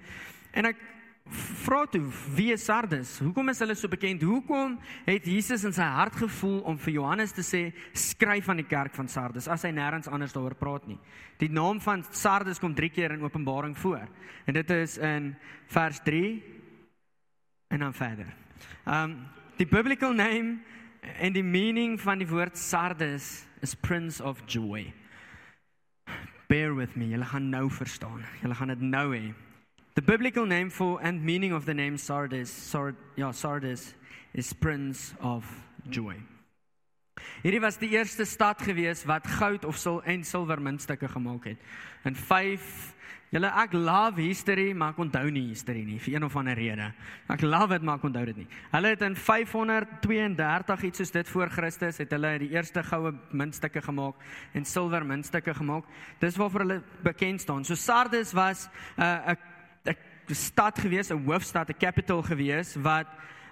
En 0.51 0.65
ek 0.65 0.75
vra 1.65 1.85
toe 1.89 2.03
wie 2.35 2.51
is 2.53 2.65
Sardes? 2.65 3.17
Hoekom 3.19 3.49
is 3.49 3.59
hulle 3.63 3.75
so 3.75 3.89
bekend? 3.89 4.21
Hoekom 4.21 4.75
het 5.07 5.25
Jesus 5.25 5.63
in 5.65 5.73
sy 5.73 5.85
hart 5.95 6.17
gevoel 6.19 6.59
om 6.69 6.77
vir 6.77 6.97
Johannes 6.99 7.33
te 7.33 7.41
sê 7.45 7.61
skryf 7.97 8.49
aan 8.49 8.61
die 8.61 8.67
kerk 8.69 8.93
van 8.97 9.09
Sardes 9.09 9.49
as 9.49 9.65
hy 9.65 9.71
nêrens 9.73 10.09
anders 10.11 10.35
daaroor 10.35 10.57
praat 10.59 10.85
nie? 10.89 10.99
Die 11.41 11.49
naam 11.49 11.81
van 11.81 12.05
Sardes 12.11 12.61
kom 12.61 12.75
3 12.77 12.91
keer 12.93 13.15
in 13.15 13.25
Openbaring 13.25 13.73
voor. 13.77 14.05
En 14.45 14.53
dit 14.53 14.69
is 14.77 14.97
in 14.97 15.33
vers 15.73 15.99
3 16.05 16.43
en 17.73 17.87
dan 17.87 17.93
verder. 17.93 18.29
Um 18.85 19.17
die 19.57 19.67
biblical 19.67 20.13
name 20.13 20.59
en 21.23 21.33
die 21.33 21.43
meaning 21.43 21.97
van 22.01 22.19
die 22.19 22.27
woord 22.27 22.57
Sardes 22.59 23.45
is 23.63 23.73
prince 23.73 24.21
of 24.23 24.43
joy. 24.45 24.93
Bear 26.47 26.75
with 26.75 26.95
me, 26.95 27.09
julle 27.09 27.25
gaan 27.25 27.49
nou 27.49 27.69
verstaan. 27.71 28.21
Julle 28.43 28.55
gaan 28.55 28.73
dit 28.75 28.85
nou 28.85 29.07
hê. 29.15 29.33
The 29.95 30.01
biblical 30.01 30.45
name 30.45 30.69
for 30.69 30.99
and 31.01 31.23
meaning 31.23 31.53
of 31.53 31.65
the 31.65 31.73
name 31.73 31.97
Sardis, 31.97 32.49
Sard, 32.49 32.95
ja, 33.15 33.31
Sardis 33.31 33.93
is 34.33 34.51
Prince 34.51 35.15
of 35.21 35.45
Joy. 35.89 36.19
Hierdie 37.45 37.61
was 37.63 37.77
die 37.79 37.93
eerste 37.95 38.25
stad 38.27 38.59
gewees 38.59 39.05
wat 39.07 39.23
goud 39.37 39.63
of 39.63 39.79
sil 39.79 40.01
en 40.03 40.25
silwer 40.27 40.59
muntstukke 40.59 41.07
gemaak 41.07 41.47
het. 41.53 41.63
In 42.03 42.15
5 42.15 42.91
Julle 43.33 43.49
ek 43.57 43.73
love 43.73 44.21
history, 44.21 44.69
maar 44.77 44.93
ek 44.93 44.99
onthou 45.01 45.25
nie 45.33 45.47
history 45.49 45.81
nie 45.83 45.97
vir 45.99 46.13
een 46.13 46.27
of 46.27 46.35
ander 46.39 46.55
rede. 46.55 46.91
Ek 47.31 47.41
love 47.43 47.73
dit, 47.73 47.87
maar 47.87 47.97
ek 47.97 48.05
onthou 48.07 48.21
dit 48.29 48.43
nie. 48.43 48.45
Hulle 48.75 48.91
het 48.93 49.01
in 49.03 49.17
532 49.17 50.85
iets 50.87 51.01
soos 51.01 51.11
dit 51.15 51.31
voor 51.33 51.51
Christus 51.51 51.99
het 52.03 52.13
hulle 52.15 52.35
die 52.45 52.51
eerste 52.53 52.83
goue 52.85 53.15
muntstukke 53.35 53.81
gemaak 53.83 54.21
en 54.55 54.67
silwer 54.67 55.07
muntstukke 55.07 55.55
gemaak. 55.57 55.89
Dis 56.21 56.37
waarvoor 56.39 56.67
hulle 56.67 56.79
bekend 57.03 57.43
staan. 57.43 57.65
So 57.65 57.75
Sardis 57.75 58.31
was 58.35 58.69
'n 58.99 59.03
uh, 59.03 59.33
'n 59.33 59.54
stad 60.33 60.79
gewees, 60.79 61.09
'n 61.09 61.25
hoofstad, 61.25 61.69
'n 61.69 61.77
capital 61.77 62.21
gewees 62.23 62.75
wat 62.75 63.07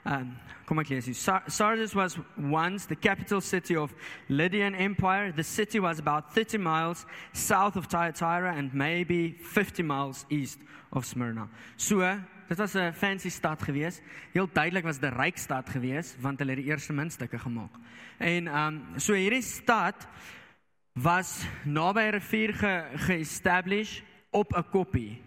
um, 0.06 0.38
kom 0.66 0.80
ek 0.80 0.90
lees 0.90 1.06
hier. 1.06 1.42
Sardis 1.48 1.94
was 1.94 2.18
once 2.36 2.88
the 2.88 2.96
capital 2.96 3.42
city 3.42 3.76
of 3.76 3.94
Lydian 4.28 4.74
Empire. 4.74 5.32
The 5.32 5.44
city 5.44 5.80
was 5.80 6.00
about 6.00 6.34
30 6.34 6.58
miles 6.58 7.06
south 7.32 7.76
of 7.76 7.88
Thyatira 7.88 8.56
and 8.56 8.74
maybe 8.74 9.36
50 9.42 9.84
miles 9.84 10.26
east 10.30 10.60
of 10.92 11.06
Smyrna. 11.06 11.48
So, 11.76 12.00
dit 12.48 12.58
was 12.58 12.76
'n 12.76 12.94
fancy 12.94 13.30
stad 13.30 13.62
gewees. 13.62 14.02
Heel 14.32 14.50
duidelik 14.54 14.84
was 14.84 15.00
dit 15.00 15.12
'n 15.12 15.16
ryk 15.16 15.38
stad 15.38 15.70
gewees 15.70 16.16
want 16.20 16.40
hulle 16.40 16.52
het 16.52 16.60
die 16.60 16.70
eerste 16.70 16.94
muntstukke 16.94 17.40
gemaak. 17.40 17.76
En 18.18 18.48
um 18.48 18.84
so 18.98 19.14
hierdie 19.14 19.42
stad 19.42 20.08
was 20.94 21.46
naby 21.64 22.00
'n 22.00 22.12
rivier 22.12 22.54
ge, 22.54 22.84
ge-establish 22.96 24.02
op 24.32 24.54
'n 24.54 24.70
koppie. 24.70 25.22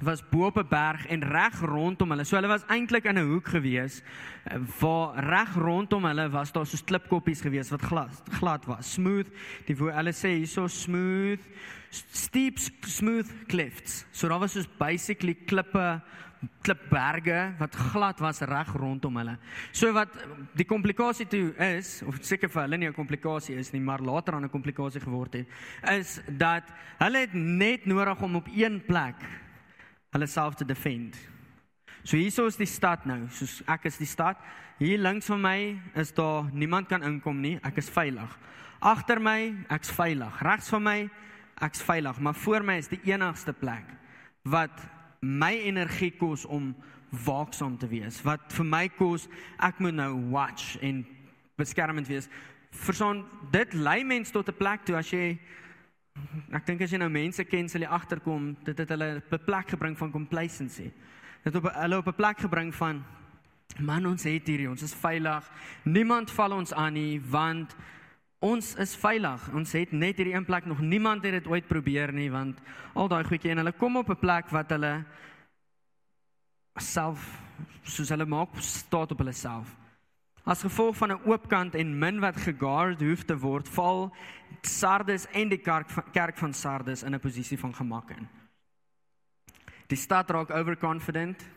Was 0.00 0.22
bo 0.30 0.46
op 0.46 0.56
'n 0.56 0.68
berg 0.68 1.06
en 1.06 1.22
reg 1.22 1.60
rondom 1.60 2.10
hulle. 2.10 2.24
So 2.24 2.36
hulle 2.36 2.48
was 2.48 2.64
eintlik 2.66 3.04
in 3.04 3.18
'n 3.18 3.28
hoek 3.30 3.48
gewees 3.48 4.02
eh, 4.44 4.58
waar 4.80 5.24
reg 5.24 5.54
rondom 5.54 6.04
hulle 6.04 6.30
was 6.30 6.52
daar 6.52 6.66
so 6.66 6.78
klipkoppies 6.84 7.40
gewees 7.40 7.70
wat 7.70 7.82
glad 7.82 8.22
glad 8.30 8.64
was, 8.64 8.92
smooth. 8.92 9.28
Die 9.66 9.76
wo 9.76 9.90
hulle 9.90 10.12
sê 10.12 10.28
hierso 10.28 10.66
smooth, 10.66 11.40
steep 11.90 12.58
smooth 12.80 13.46
cliffs. 13.46 14.06
So 14.10 14.28
daar 14.28 14.38
was 14.38 14.52
soos 14.52 14.68
basically 14.78 15.34
klippe 15.34 16.02
klipberge 16.64 17.54
wat 17.58 17.74
glad 17.76 18.20
was 18.20 18.40
reg 18.48 18.72
rondom 18.72 19.18
hulle. 19.20 19.36
So 19.72 19.92
wat 19.92 20.14
die 20.56 20.64
komplikasie 20.64 21.26
toe 21.28 21.52
is 21.76 22.00
of 22.06 22.20
seker 22.24 22.48
vir 22.48 22.62
hulle 22.62 22.78
nie 22.78 22.88
'n 22.88 22.94
komplikasie 22.94 23.56
is 23.56 23.72
nie, 23.72 23.80
maar 23.80 24.00
later 24.00 24.34
aan 24.34 24.44
'n 24.44 24.50
komplikasie 24.50 25.00
geword 25.00 25.32
het, 25.34 25.46
is 25.90 26.20
dat 26.28 26.64
hulle 26.98 27.18
het 27.18 27.34
net 27.34 27.86
nodig 27.86 28.22
om 28.22 28.36
op 28.36 28.48
een 28.48 28.82
plek 28.86 29.16
hulle 30.10 30.26
self 30.26 30.54
te 30.54 30.64
defend. 30.64 31.16
So 32.02 32.16
hierso 32.16 32.46
is 32.48 32.56
die 32.56 32.68
stad 32.68 33.04
nou, 33.08 33.26
soos 33.36 33.60
ek 33.68 33.86
is 33.90 33.98
die 34.00 34.08
stad. 34.08 34.40
Hier 34.80 34.98
links 34.98 35.28
van 35.28 35.42
my 35.44 35.58
is 36.00 36.14
daar 36.16 36.48
niemand 36.52 36.88
kan 36.88 37.04
inkom 37.04 37.42
nie. 37.42 37.58
Ek 37.62 37.76
is 37.82 37.90
veilig. 37.92 38.36
Agter 38.80 39.20
my, 39.20 39.52
ek's 39.68 39.92
veilig. 39.92 40.38
Regs 40.40 40.70
van 40.72 40.86
my, 40.86 40.98
ek's 41.60 41.82
veilig, 41.84 42.20
maar 42.24 42.34
voor 42.34 42.64
my 42.64 42.78
is 42.80 42.88
die 42.88 43.02
enigste 43.12 43.52
plek 43.52 43.84
wat 44.48 44.72
my 45.20 45.52
energie 45.68 46.14
kos 46.16 46.46
om 46.48 46.72
waaksaam 47.26 47.76
te 47.78 47.88
wees. 47.90 48.22
Wat 48.24 48.52
vir 48.56 48.64
my 48.64 48.86
kos, 48.96 49.26
ek 49.60 49.82
moet 49.84 49.98
nou 49.98 50.14
watch 50.32 50.78
en 50.80 51.02
beskermend 51.60 52.08
wees. 52.08 52.30
Verson 52.86 53.26
dit 53.52 53.74
lei 53.76 54.00
mens 54.04 54.30
tot 54.32 54.48
'n 54.48 54.56
plek 54.56 54.86
toe 54.86 54.96
as 54.96 55.10
jy 55.10 55.38
ek 56.52 56.66
dink 56.66 56.82
as 56.82 56.90
jy 56.90 56.98
nou 56.98 57.10
mense 57.10 57.44
ken, 57.44 57.68
sal 57.68 57.80
jy 57.80 57.88
agterkom 57.88 58.56
dit 58.64 58.78
het 58.78 58.88
hulle 58.88 59.16
op 59.16 59.32
'n 59.32 59.44
plek 59.44 59.68
gebring 59.68 59.98
van 59.98 60.10
complacency. 60.10 60.90
Dit 61.44 61.54
op 61.54 61.70
hulle 61.72 61.96
op 61.98 62.06
'n 62.06 62.14
plek 62.14 62.38
gebring 62.38 62.74
van 62.74 63.04
man 63.78 64.06
ons 64.06 64.24
het 64.24 64.46
hier, 64.46 64.70
ons 64.70 64.82
is 64.82 64.94
veilig. 64.94 65.50
Niemand 65.84 66.30
val 66.30 66.52
ons 66.52 66.72
aan 66.72 66.92
nie 66.92 67.20
want 67.20 67.76
Ons 68.40 68.74
is 68.80 68.94
veilig. 68.96 69.50
Ons 69.52 69.74
het 69.76 69.90
net 69.92 70.16
hierdie 70.16 70.32
een 70.32 70.46
plek 70.48 70.64
nog 70.64 70.80
niemand 70.80 71.24
het 71.28 71.32
dit 71.32 71.46
ooit 71.46 71.66
probeer 71.68 72.12
nie 72.12 72.30
want 72.30 72.60
al 72.94 73.08
daai 73.08 73.24
goedjie 73.24 73.50
en 73.52 73.60
hulle 73.60 73.72
kom 73.76 73.96
op 74.00 74.08
'n 74.08 74.16
plek 74.16 74.48
wat 74.48 74.70
hulle 74.70 75.04
self 76.80 77.42
soos 77.82 78.08
hulle 78.08 78.24
maak 78.24 78.48
staat 78.56 79.12
op 79.12 79.18
hulle 79.18 79.32
self. 79.32 79.76
As 80.50 80.64
gevolg 80.66 80.96
van 80.96 81.12
'n 81.12 81.20
oop 81.30 81.48
kant 81.48 81.74
en 81.74 81.98
min 81.98 82.18
wat 82.20 82.36
geguard 82.36 83.00
hoef 83.00 83.22
te 83.24 83.38
word, 83.38 83.68
val 83.68 84.10
Sardes 84.62 85.26
en 85.30 85.48
die 85.48 85.62
kerk 85.62 85.90
van, 85.90 86.04
kerk 86.12 86.38
van 86.38 86.52
Sardes 86.52 87.02
in 87.02 87.14
'n 87.14 87.20
posisie 87.20 87.58
van 87.58 87.74
gemak 87.74 88.10
in. 88.10 88.28
Die 89.86 89.96
stad 89.96 90.30
raak 90.30 90.50
overconfident 90.50 91.48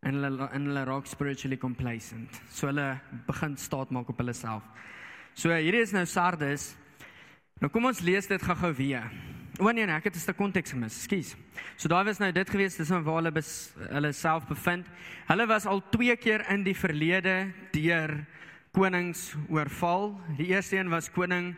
en 0.00 0.14
hulle 0.14 0.48
en 0.52 0.66
hulle 0.66 0.84
raak 0.84 1.06
spiritually 1.06 1.56
complacent. 1.56 2.42
So 2.50 2.66
hulle 2.66 3.00
begin 3.26 3.56
staat 3.56 3.90
maak 3.90 4.08
op 4.08 4.18
hulle 4.18 4.32
self. 4.32 4.62
So 5.34 5.48
hierdie 5.48 5.82
is 5.82 5.92
nou 5.92 6.06
Sardes. 6.06 6.76
Nou 7.60 7.70
kom 7.70 7.84
ons 7.84 8.00
lees 8.00 8.26
dit 8.26 8.42
gou-gou 8.42 8.74
weer. 8.74 9.10
O 9.62 9.70
nee, 9.70 9.86
nee, 9.86 9.94
ek 9.94 10.08
het 10.08 10.16
'n 10.16 10.18
stuk 10.18 10.36
konteks 10.36 10.70
gemis. 10.70 10.96
Ekskuus. 10.96 11.36
So 11.76 11.88
daar 11.88 12.04
was 12.04 12.18
nou 12.18 12.32
dit 12.32 12.50
gewees, 12.50 12.76
dis 12.76 12.88
waar 12.88 13.04
hulle 13.04 13.30
bes, 13.30 13.72
hulle 13.90 14.12
self 14.12 14.46
bevind. 14.46 14.86
Hulle 15.28 15.46
was 15.46 15.66
al 15.66 15.82
twee 15.90 16.16
keer 16.16 16.50
in 16.50 16.64
die 16.64 16.74
verlede 16.74 17.52
deur 17.70 18.26
konings 18.72 19.36
oorval. 19.48 20.20
Die 20.36 20.46
eerste 20.46 20.76
een 20.76 20.88
was 20.88 21.10
koning 21.10 21.54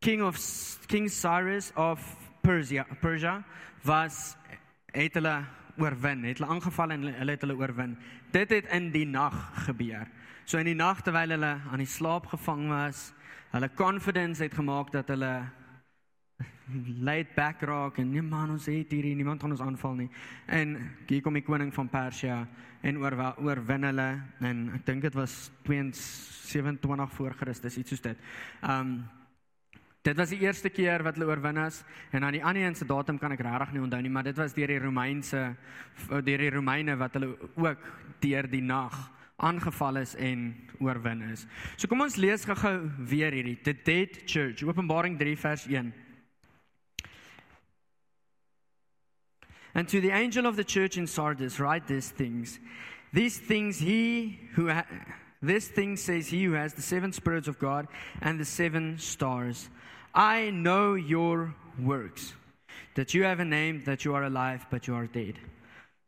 King 0.00 0.22
of 0.22 0.36
King 0.86 1.08
Cyrus 1.10 1.72
of 1.74 2.16
Persia. 2.42 2.86
Persia 3.00 3.42
was 3.82 4.36
het 4.92 5.14
hulle 5.14 5.44
oorwin, 5.78 6.24
het 6.24 6.38
hulle 6.38 6.50
aangeval 6.50 6.90
en 6.90 7.02
hulle 7.02 7.30
het 7.30 7.40
hulle 7.40 7.56
oorwin. 7.56 7.96
Dit 8.30 8.50
het 8.50 8.66
in 8.66 8.90
die 8.90 9.06
nag 9.06 9.64
gebeur. 9.64 10.06
So 10.44 10.58
in 10.58 10.66
die 10.66 10.74
nag 10.74 11.00
terwyl 11.00 11.30
hulle 11.30 11.60
aan 11.72 11.78
die 11.78 11.86
slaap 11.86 12.26
gevang 12.26 12.68
was, 12.68 13.14
hulle 13.50 13.70
confidence 13.74 14.42
het 14.42 14.54
gemaak 14.54 14.92
dat 14.92 15.08
hulle 15.08 15.48
laid 17.00 17.34
back 17.34 17.62
raak 17.62 17.98
en 17.98 18.10
nee 18.12 18.22
man 18.22 18.50
ons 18.50 18.66
het 18.66 18.92
hier 18.92 19.04
niemand 19.14 19.40
gaan 19.40 19.54
ons 19.54 19.64
aanval 19.64 19.94
nie. 19.94 20.08
En 20.46 20.76
hier 21.06 21.22
kom 21.22 21.34
die 21.34 21.44
koning 21.46 21.72
van 21.74 21.88
Persia 21.88 22.46
en 22.80 22.98
oor 23.02 23.16
oorwin 23.42 23.88
hulle 23.88 24.08
en 24.40 24.64
ek 24.78 24.86
dink 24.86 25.06
dit 25.08 25.14
was 25.18 25.50
27 25.66 27.14
voor 27.16 27.36
Christus 27.38 27.78
iets 27.78 27.94
soos 27.94 28.04
dit. 28.10 28.26
Um 28.62 28.98
Dit 30.06 30.16
was 30.16 30.30
die 30.30 30.38
eerste 30.40 30.70
keer 30.70 31.02
wat 31.04 31.18
hulle 31.18 31.26
oorwin 31.28 31.58
is 31.66 31.82
en 32.16 32.24
aan 32.24 32.32
die 32.32 32.44
ander 32.44 32.62
een 32.62 32.76
se 32.78 32.86
datum 32.86 33.18
kan 33.18 33.34
ek 33.34 33.42
regtig 33.44 33.74
nie 33.74 33.82
onthou 33.82 33.98
nie, 34.00 34.12
maar 34.12 34.24
dit 34.24 34.36
was 34.38 34.54
deur 34.56 34.70
die 34.70 34.78
Romeinse 34.80 35.40
deur 36.08 36.44
die 36.44 36.52
Romeine 36.54 36.94
wat 36.96 37.18
hulle 37.18 37.34
ook 37.58 37.82
deur 38.22 38.48
die 38.48 38.62
nag 38.62 38.94
aangeval 39.36 40.00
is 40.00 40.14
en 40.16 40.54
oorwin 40.80 41.22
is. 41.32 41.44
So 41.76 41.90
kom 41.90 42.00
ons 42.06 42.16
lees 42.16 42.46
gou-gou 42.46 42.88
weer 43.10 43.34
hierdie 43.34 43.58
The 43.62 43.74
Dead 43.74 44.22
Church, 44.24 44.64
Openbaring 44.66 45.18
3 45.18 45.36
vers 45.36 45.66
1. 45.66 45.92
And 49.78 49.86
to 49.90 50.00
the 50.00 50.10
angel 50.10 50.44
of 50.46 50.56
the 50.56 50.64
church 50.64 50.96
in 50.96 51.06
Sardis 51.06 51.60
write 51.60 51.86
these 51.86 52.08
things. 52.10 52.58
These 53.12 53.38
things 53.38 53.78
he 53.78 54.40
who 54.54 54.70
ha- 54.70 54.84
this 55.40 55.68
thing 55.68 55.96
says 55.96 56.26
he 56.26 56.42
who 56.42 56.54
has 56.54 56.74
the 56.74 56.82
seven 56.82 57.12
spirits 57.12 57.46
of 57.46 57.60
God 57.60 57.86
and 58.20 58.40
the 58.40 58.44
seven 58.44 58.98
stars. 58.98 59.70
I 60.12 60.50
know 60.50 60.94
your 60.94 61.54
works, 61.78 62.34
that 62.96 63.14
you 63.14 63.22
have 63.22 63.38
a 63.38 63.44
name, 63.44 63.84
that 63.86 64.04
you 64.04 64.16
are 64.16 64.24
alive, 64.24 64.66
but 64.68 64.88
you 64.88 64.96
are 64.96 65.06
dead. 65.06 65.38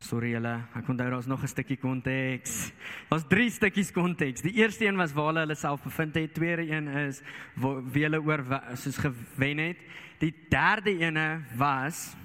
Sorry 0.01 0.33
julle, 0.33 0.57
ek 0.75 0.91
onthou 0.91 1.07
daar's 1.07 1.29
nog 1.29 1.45
'n 1.45 1.47
stukkie 1.47 1.79
konteks. 1.79 2.73
Daar's 3.09 3.29
drie 3.29 3.51
stukkies 3.51 3.93
konteks. 3.93 4.43
Die 4.43 4.55
eerste 4.55 4.87
een 4.87 4.97
was 4.97 5.13
waar 5.13 5.35
hulle 5.35 5.55
self 5.55 5.83
bevind 5.85 6.15
het. 6.15 6.35
Tweede 6.35 6.67
een 6.67 6.89
is 6.89 7.23
wie 7.55 8.03
hulle 8.03 8.19
oor 8.19 8.43
soos 8.75 8.97
gewen 8.97 9.59
het. 9.59 9.79
Die 10.19 10.35
derde 10.49 10.99
ene 10.99 11.45
was 11.55 12.17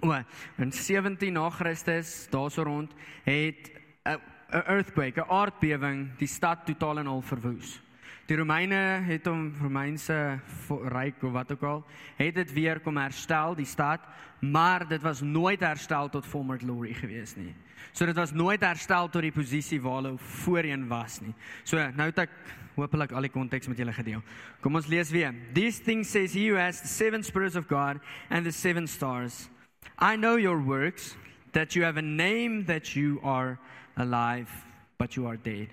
o, 0.00 0.14
in 0.58 0.72
17 0.72 1.32
na 1.32 1.50
Christus, 1.50 2.28
daarso 2.30 2.62
rond, 2.62 2.94
het 3.24 3.70
'n 4.06 4.20
earthquake, 4.66 5.20
'n 5.20 5.30
aardbewing 5.30 6.16
die 6.18 6.28
stad 6.28 6.66
totaal 6.66 6.98
en 6.98 7.06
al 7.06 7.22
verwoes. 7.22 7.80
Die 8.28 8.36
Romeine 8.36 9.00
het 9.08 9.26
hom 9.26 9.54
Romeinse 9.56 10.40
ryk 10.92 11.22
of 11.22 11.32
wat 11.32 11.52
ook 11.52 11.62
al, 11.62 11.78
het 12.16 12.34
dit 12.34 12.52
weer 12.52 12.80
kom 12.80 12.96
herstel 12.96 13.54
die 13.54 13.66
stad, 13.66 14.00
maar 14.40 14.84
dit 14.88 15.02
was 15.02 15.20
nooit 15.20 15.60
herstel 15.60 16.08
tot 16.08 16.26
former 16.26 16.58
glory 16.58 16.92
gewees 16.92 17.36
nie. 17.36 17.54
So 17.92 18.06
dit 18.06 18.16
was 18.16 18.32
nooit 18.32 18.60
herstel 18.60 19.08
tot 19.08 19.22
die 19.22 19.32
posisie 19.32 19.80
waar 19.80 20.02
hulle 20.02 20.18
voorheen 20.18 20.88
was 20.88 21.20
nie. 21.20 21.34
So 21.64 21.80
nou 21.96 22.10
het 22.10 22.18
ek 22.18 22.30
hopelik 22.76 23.12
al 23.16 23.24
die 23.26 23.32
konteks 23.32 23.68
met 23.68 23.80
julle 23.80 23.96
gedeel. 23.96 24.20
Kom 24.60 24.76
ons 24.76 24.86
lees 24.92 25.10
weer. 25.10 25.32
These 25.54 25.82
things 25.82 26.10
says 26.12 26.36
he 26.36 26.50
who 26.50 26.58
has 26.60 26.82
the 26.82 26.88
seven 26.88 27.24
spirits 27.24 27.56
of 27.56 27.66
God 27.66 27.96
and 28.28 28.44
the 28.44 28.52
seven 28.52 28.86
stars. 28.86 29.48
I 29.98 30.16
know 30.16 30.36
your 30.36 30.60
works 30.60 31.16
that 31.52 31.74
you 31.74 31.82
have 31.82 31.96
a 31.96 32.02
name 32.02 32.64
that 32.66 32.94
you 32.94 33.20
are 33.22 33.58
alive 33.96 34.48
but 34.98 35.16
you 35.16 35.26
are 35.26 35.36
dead. 35.36 35.68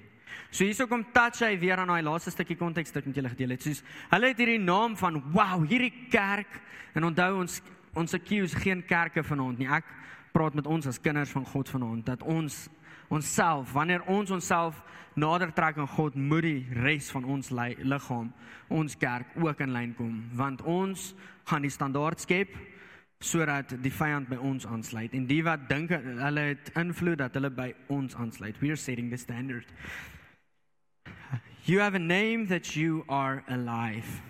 So 0.51 0.63
hierso 0.63 0.87
kom 0.87 1.03
touch 1.13 1.41
hy 1.43 1.55
weer 1.59 1.79
aan 1.81 1.91
daai 1.91 2.05
laaste 2.05 2.31
stukkie 2.33 2.57
konteks 2.57 2.93
wat 2.93 3.01
ek 3.01 3.09
met 3.09 3.19
julle 3.19 3.31
gedeel 3.33 3.53
het. 3.55 3.65
Soos 3.65 3.83
hulle 4.11 4.31
het 4.31 4.41
hierdie 4.41 4.61
naam 4.61 4.95
van 4.99 5.19
wow, 5.33 5.65
hierdie 5.67 5.93
kerk 6.13 6.59
en 6.95 7.09
onthou 7.11 7.31
ons 7.41 7.61
ons 7.95 8.17
accuse 8.17 8.57
geen 8.59 8.81
kerke 8.83 9.23
vanaand 9.23 9.61
nie. 9.61 9.69
Ek 9.71 9.87
praat 10.35 10.55
met 10.57 10.67
ons 10.67 10.87
as 10.89 10.99
kinders 10.99 11.31
van 11.31 11.45
God 11.47 11.69
vanaand 11.71 12.05
dat 12.09 12.23
ons 12.23 12.65
onsself 13.13 13.71
wanneer 13.75 14.03
ons 14.11 14.33
onsself 14.35 14.81
nader 15.15 15.53
trek 15.55 15.77
aan 15.79 15.87
God, 15.87 16.15
moet 16.15 16.43
die 16.43 16.81
res 16.83 17.07
van 17.13 17.23
ons 17.23 17.51
liggaam, 17.55 18.31
ons 18.67 18.97
kerk 18.99 19.37
ook 19.39 19.61
in 19.63 19.71
lyn 19.71 19.93
kom, 19.95 20.17
want 20.35 20.63
ons 20.67 21.13
gaan 21.47 21.63
die 21.63 21.71
standaard 21.71 22.19
skep 22.19 22.51
sodat 23.23 23.71
die 23.81 23.93
vyand 23.93 24.29
by 24.29 24.37
ons 24.37 24.65
aansluit 24.67 25.13
en 25.15 25.27
die 25.27 25.41
wat 25.43 25.69
dink 25.69 25.93
hulle 25.95 26.43
het 26.51 26.71
invloed 26.75 27.21
dat 27.23 27.37
hulle 27.37 27.49
by 27.49 27.71
ons 27.93 28.15
aansluit. 28.15 28.59
We 28.59 28.69
are 28.69 28.79
setting 28.79 29.09
the 29.09 29.17
standard. 29.17 29.65
You 31.65 31.79
have 31.79 31.95
a 31.95 31.99
name 31.99 32.45
that 32.47 32.75
you 32.75 33.03
are 33.09 33.43
alive. 33.47 34.21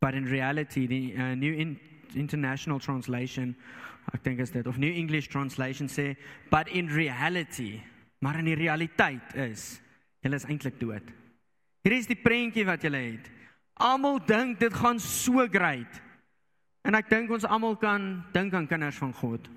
But 0.00 0.14
in 0.14 0.24
reality, 0.24 0.86
the 0.86 1.14
uh, 1.16 1.34
New 1.34 1.52
in 1.52 1.78
International 2.14 2.78
Translation, 2.80 3.56
ek 4.14 4.22
dink 4.24 4.40
is 4.40 4.52
dit 4.54 4.66
of 4.66 4.78
New 4.78 4.92
English 4.92 5.28
Translation 5.28 5.88
sê, 5.90 6.14
but 6.50 6.68
in 6.68 6.88
reality, 6.88 7.82
maar 8.22 8.38
in 8.38 8.48
die 8.48 8.56
realiteit 8.56 9.34
is, 9.34 9.80
julle 10.24 10.38
is 10.38 10.46
eintlik 10.48 10.78
dood. 10.80 11.10
Hier 11.84 11.96
is 11.98 12.08
die 12.08 12.18
prentjie 12.18 12.64
wat 12.66 12.86
julle 12.86 13.02
het. 13.02 13.28
Almal 13.82 14.22
dink 14.24 14.60
dit 14.62 14.72
gaan 14.72 15.00
so 15.02 15.44
great. 15.52 16.00
En 16.86 16.94
ek 16.94 17.08
dink 17.10 17.32
ons 17.34 17.44
almal 17.50 17.74
kan 17.82 18.02
dink 18.34 18.54
aan 18.54 18.68
kinders 18.70 18.98
van 19.02 19.12
God. 19.18 19.48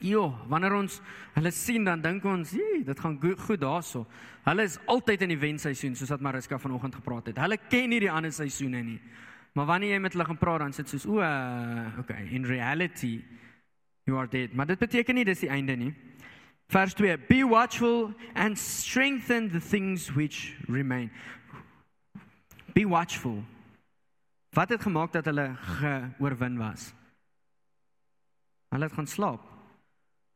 Jo, 0.00 0.30
wanneer 0.48 0.74
ons 0.76 0.98
hulle 1.34 1.52
sien 1.52 1.84
dan 1.84 2.00
dink 2.00 2.24
ons, 2.24 2.50
"Jee, 2.50 2.84
dit 2.84 3.00
gaan 3.00 3.18
goed, 3.20 3.40
goed 3.40 3.60
daarso." 3.60 4.06
Hulle 4.44 4.62
is 4.62 4.78
altyd 4.86 5.22
in 5.22 5.28
die 5.28 5.38
wenseisoen 5.38 5.96
soos 5.96 6.08
wat 6.08 6.20
Mariska 6.20 6.58
vanoggend 6.58 6.94
gepraat 6.94 7.26
het. 7.26 7.38
Hulle 7.38 7.58
ken 7.68 7.88
nie 7.88 8.00
die 8.00 8.10
ander 8.10 8.32
seisoene 8.32 8.82
nie. 8.82 9.00
Maar 9.52 9.66
wanneer 9.66 9.92
jy 9.94 9.98
met 9.98 10.12
hulle 10.12 10.24
gaan 10.24 10.38
praat 10.38 10.58
dan 10.58 10.72
sit 10.72 10.88
soos, 10.88 11.06
"O, 11.06 11.20
uh, 11.20 11.98
okay, 11.98 12.28
in 12.30 12.44
reality 12.44 13.24
you 14.04 14.18
are 14.18 14.28
dead." 14.28 14.52
Maar 14.52 14.66
dit 14.66 14.78
beteken 14.78 15.14
nie 15.14 15.24
dis 15.24 15.40
die 15.40 15.50
einde 15.50 15.76
nie. 15.76 15.94
Vers 16.68 16.94
2: 16.94 17.18
Be 17.28 17.42
watchful 17.42 18.14
and 18.34 18.58
strengthen 18.58 19.50
the 19.50 19.60
things 19.60 20.12
which 20.14 20.56
remain. 20.68 21.10
Be 22.72 22.84
watchful. 22.84 23.44
Wat 24.50 24.68
het 24.68 24.82
gemaak 24.82 25.12
dat 25.12 25.24
hulle 25.24 25.52
geoorwin 25.54 26.58
was? 26.58 26.92
Hulle 28.68 28.84
het 28.84 28.92
gaan 28.92 29.06
slaap. 29.06 29.46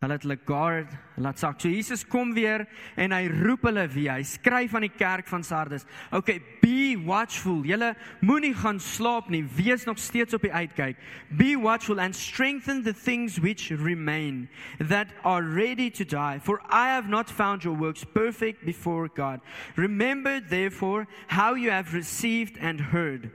Hulle 0.04 0.12
het 0.12 0.22
hulle 0.22 0.38
guard 0.44 0.92
laat 1.16 1.38
sak. 1.38 1.60
So 1.60 1.68
Jesus 1.68 2.04
kom 2.06 2.34
weer 2.36 2.66
en 3.00 3.12
hy 3.14 3.24
roep 3.30 3.64
hulle 3.64 3.86
weer. 3.88 4.12
Hy 4.18 4.26
skryf 4.28 4.74
aan 4.76 4.84
die 4.84 4.92
kerk 4.92 5.26
van 5.30 5.44
Sardes. 5.46 5.86
Okay, 6.12 6.42
be 6.60 6.94
watchful. 7.06 7.62
Julle 7.64 7.94
moenie 8.20 8.52
gaan 8.54 8.80
slaap 8.82 9.30
nie. 9.32 9.42
Wees 9.56 9.86
nog 9.88 9.98
steeds 9.98 10.36
op 10.36 10.44
die 10.44 10.52
uitkyk. 10.52 11.00
Be 11.38 11.54
watchful 11.56 12.02
and 12.02 12.14
strengthen 12.16 12.82
the 12.84 12.94
things 12.94 13.40
which 13.40 13.70
remain 13.70 14.48
that 14.78 15.08
are 15.22 15.42
ready 15.42 15.90
to 15.90 16.04
die. 16.04 16.38
For 16.42 16.60
I 16.68 16.92
have 16.92 17.08
not 17.08 17.30
found 17.30 17.64
your 17.64 17.78
works 17.78 18.04
perfect 18.04 18.64
before 18.64 19.08
God. 19.08 19.40
Remember 19.74 20.40
therefore 20.40 21.06
how 21.28 21.54
you 21.56 21.70
have 21.70 21.94
received 21.94 22.58
and 22.60 22.80
heard. 22.92 23.30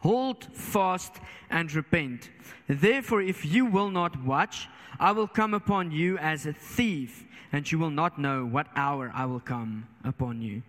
Hold 0.00 0.48
fast 0.54 1.20
and 1.50 1.72
repent. 1.72 2.30
Therefore, 2.66 3.20
if 3.20 3.44
you 3.44 3.66
will 3.66 3.90
not 3.90 4.16
watch, 4.24 4.68
I 4.98 5.12
will 5.12 5.28
come 5.28 5.54
upon 5.54 5.90
you 5.92 6.18
as 6.18 6.46
a 6.46 6.52
thief, 6.52 7.26
and 7.52 7.70
you 7.70 7.78
will 7.78 7.90
not 7.90 8.18
know 8.18 8.44
what 8.44 8.68
hour 8.76 9.12
I 9.14 9.26
will 9.26 9.40
come 9.40 9.86
upon 10.04 10.40
you. 10.40 10.62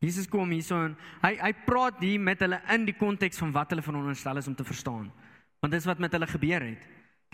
Jesus 0.00 0.28
kom 0.30 0.50
hierso 0.54 0.76
en 0.86 0.94
hy 1.24 1.32
hy 1.40 1.50
praat 1.66 1.98
hier 2.04 2.20
met 2.22 2.38
hulle 2.44 2.60
in 2.70 2.84
die 2.86 2.94
konteks 2.94 3.40
van 3.42 3.50
wat 3.54 3.72
hulle 3.74 3.82
veronderstel 3.82 4.38
is 4.38 4.46
om 4.46 4.54
te 4.54 4.66
verstaan. 4.66 5.08
Want 5.58 5.74
dis 5.74 5.88
wat 5.90 5.98
met 5.98 6.12
hulle 6.14 6.28
gebeur 6.30 6.62
het. 6.62 6.84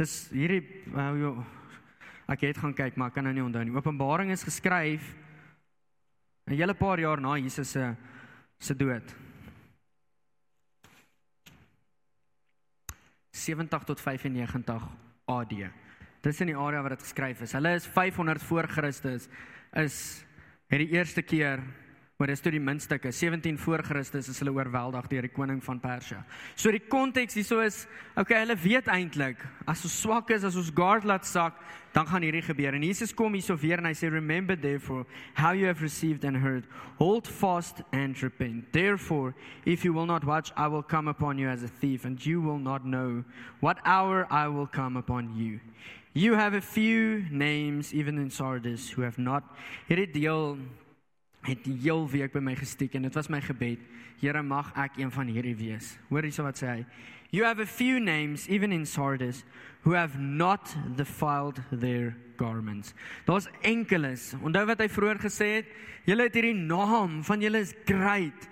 Dis 0.01 0.15
hierdie 0.33 0.63
uh, 0.95 1.11
jo, 1.21 1.35
ek 2.33 2.47
het 2.49 2.63
gaan 2.63 2.73
kyk, 2.73 2.97
maar 2.97 3.13
ek 3.13 3.19
kan 3.19 3.29
nou 3.29 3.35
nie 3.37 3.45
onthou 3.45 3.67
nie. 3.67 3.75
Openbaring 3.77 4.33
is 4.33 4.47
geskryf 4.47 5.13
'n 6.49 6.57
hele 6.57 6.75
paar 6.75 7.01
jaar 7.01 7.21
na 7.21 7.37
Jesus 7.37 7.71
se 7.71 7.95
se 8.59 8.75
dood. 8.75 9.24
70 13.35 13.85
tot 13.85 14.01
95 14.01 14.87
AD. 15.27 15.55
Dis 16.23 16.41
in 16.41 16.53
die 16.53 16.57
area 16.57 16.81
waar 16.81 16.95
dit 16.95 17.03
geskryf 17.03 17.41
is. 17.45 17.53
Hulle 17.53 17.75
is 17.75 17.87
500 17.87 18.43
voor 18.43 18.69
Christus 18.71 19.27
is 19.75 19.97
het 20.71 20.79
die 20.79 20.93
eerste 20.95 21.23
keer 21.23 21.61
maar 22.15 22.31
dis 22.31 22.43
toe 22.45 22.53
die 22.55 22.63
minstukke 22.63 23.11
17 23.11 23.57
voor 23.59 23.83
Christus 23.83 24.29
is 24.31 24.39
hulle 24.39 24.53
oorweldig 24.55 25.09
deur 25.11 25.27
die 25.27 25.33
koning 25.35 25.59
van 25.65 25.81
Persië. 25.83 26.21
So 26.55 26.71
die 26.71 26.83
konteks 26.87 27.35
hieso 27.35 27.59
is 27.65 27.81
okay, 28.15 28.45
hulle 28.45 28.55
weet 28.55 28.87
eintlik 28.87 29.43
as 29.67 29.83
ons 29.83 29.97
swak 30.05 30.31
is, 30.31 30.47
as 30.47 30.55
ons 30.55 30.71
guard 30.71 31.09
laat 31.11 31.27
sak, 31.27 31.59
dan 31.95 32.07
gaan 32.07 32.23
hierdie 32.23 32.45
gebeur. 32.47 32.75
En 32.75 32.87
Jesus 32.87 33.15
kom 33.15 33.35
hierso 33.35 33.57
weer 33.59 33.83
en 33.83 33.91
hy 33.91 33.95
sê 33.99 34.11
remember 34.11 34.55
therefore 34.55 35.07
how 35.35 35.51
you 35.59 35.67
have 35.67 35.83
received 35.83 36.23
and 36.25 36.39
heard, 36.39 36.71
hold 37.03 37.27
fast 37.27 37.83
and 37.91 38.23
repent. 38.23 38.71
Therefore, 38.73 39.35
if 39.67 39.85
you 39.85 39.93
will 39.93 40.07
not 40.07 40.23
watch, 40.25 40.53
I 40.57 40.69
will 40.69 40.83
come 40.87 41.11
upon 41.11 41.39
you 41.39 41.49
as 41.49 41.63
a 41.63 41.69
thief 41.83 42.05
and 42.05 42.19
you 42.25 42.41
will 42.41 42.63
not 42.63 42.87
know 42.87 43.25
what 43.59 43.79
hour 43.85 44.29
I 44.31 44.47
will 44.47 44.71
come 44.71 44.97
upon 44.97 45.35
you. 45.35 45.59
You 46.15 46.35
have 46.35 46.55
a 46.55 46.61
few 46.61 47.27
names 47.31 47.93
even 47.93 48.19
in 48.19 48.31
Sardis 48.31 48.91
who 48.91 49.03
have 49.03 49.19
not 49.19 49.43
hierdie 49.91 50.13
deel 50.13 50.59
het 51.45 51.65
die 51.65 51.77
heel 51.85 52.07
week 52.11 52.33
by 52.33 52.41
my 52.43 52.55
gestiek 52.57 52.95
en 52.97 53.07
dit 53.07 53.15
was 53.15 53.29
my 53.33 53.41
gebed. 53.45 53.83
Here 54.21 54.43
mag 54.43 54.73
ek 54.81 54.99
een 55.01 55.11
van 55.13 55.29
hierdie 55.29 55.57
wees. 55.59 55.95
Hoor 56.09 56.25
hierso 56.27 56.47
wat 56.47 56.61
sê 56.61 56.71
hy. 56.71 56.81
You 57.35 57.45
have 57.45 57.61
a 57.61 57.67
few 57.67 57.99
names 57.99 58.47
even 58.49 58.73
in 58.73 58.87
Sardis 58.87 59.45
who 59.83 59.93
have 59.93 60.19
not 60.19 60.71
defiled 60.97 61.61
their 61.71 62.15
garments. 62.37 62.95
Daar's 63.27 63.49
enkeles. 63.61 64.33
Onthou 64.41 64.65
wat 64.71 64.81
hy 64.81 64.89
vroeër 64.89 65.21
gesê 65.23 65.49
het? 65.59 65.71
Julle 66.09 66.29
het 66.29 66.37
hierdie 66.39 66.57
naam 66.57 67.23
van 67.27 67.43
julle 67.43 67.65
is 67.65 67.75
great. 67.89 68.49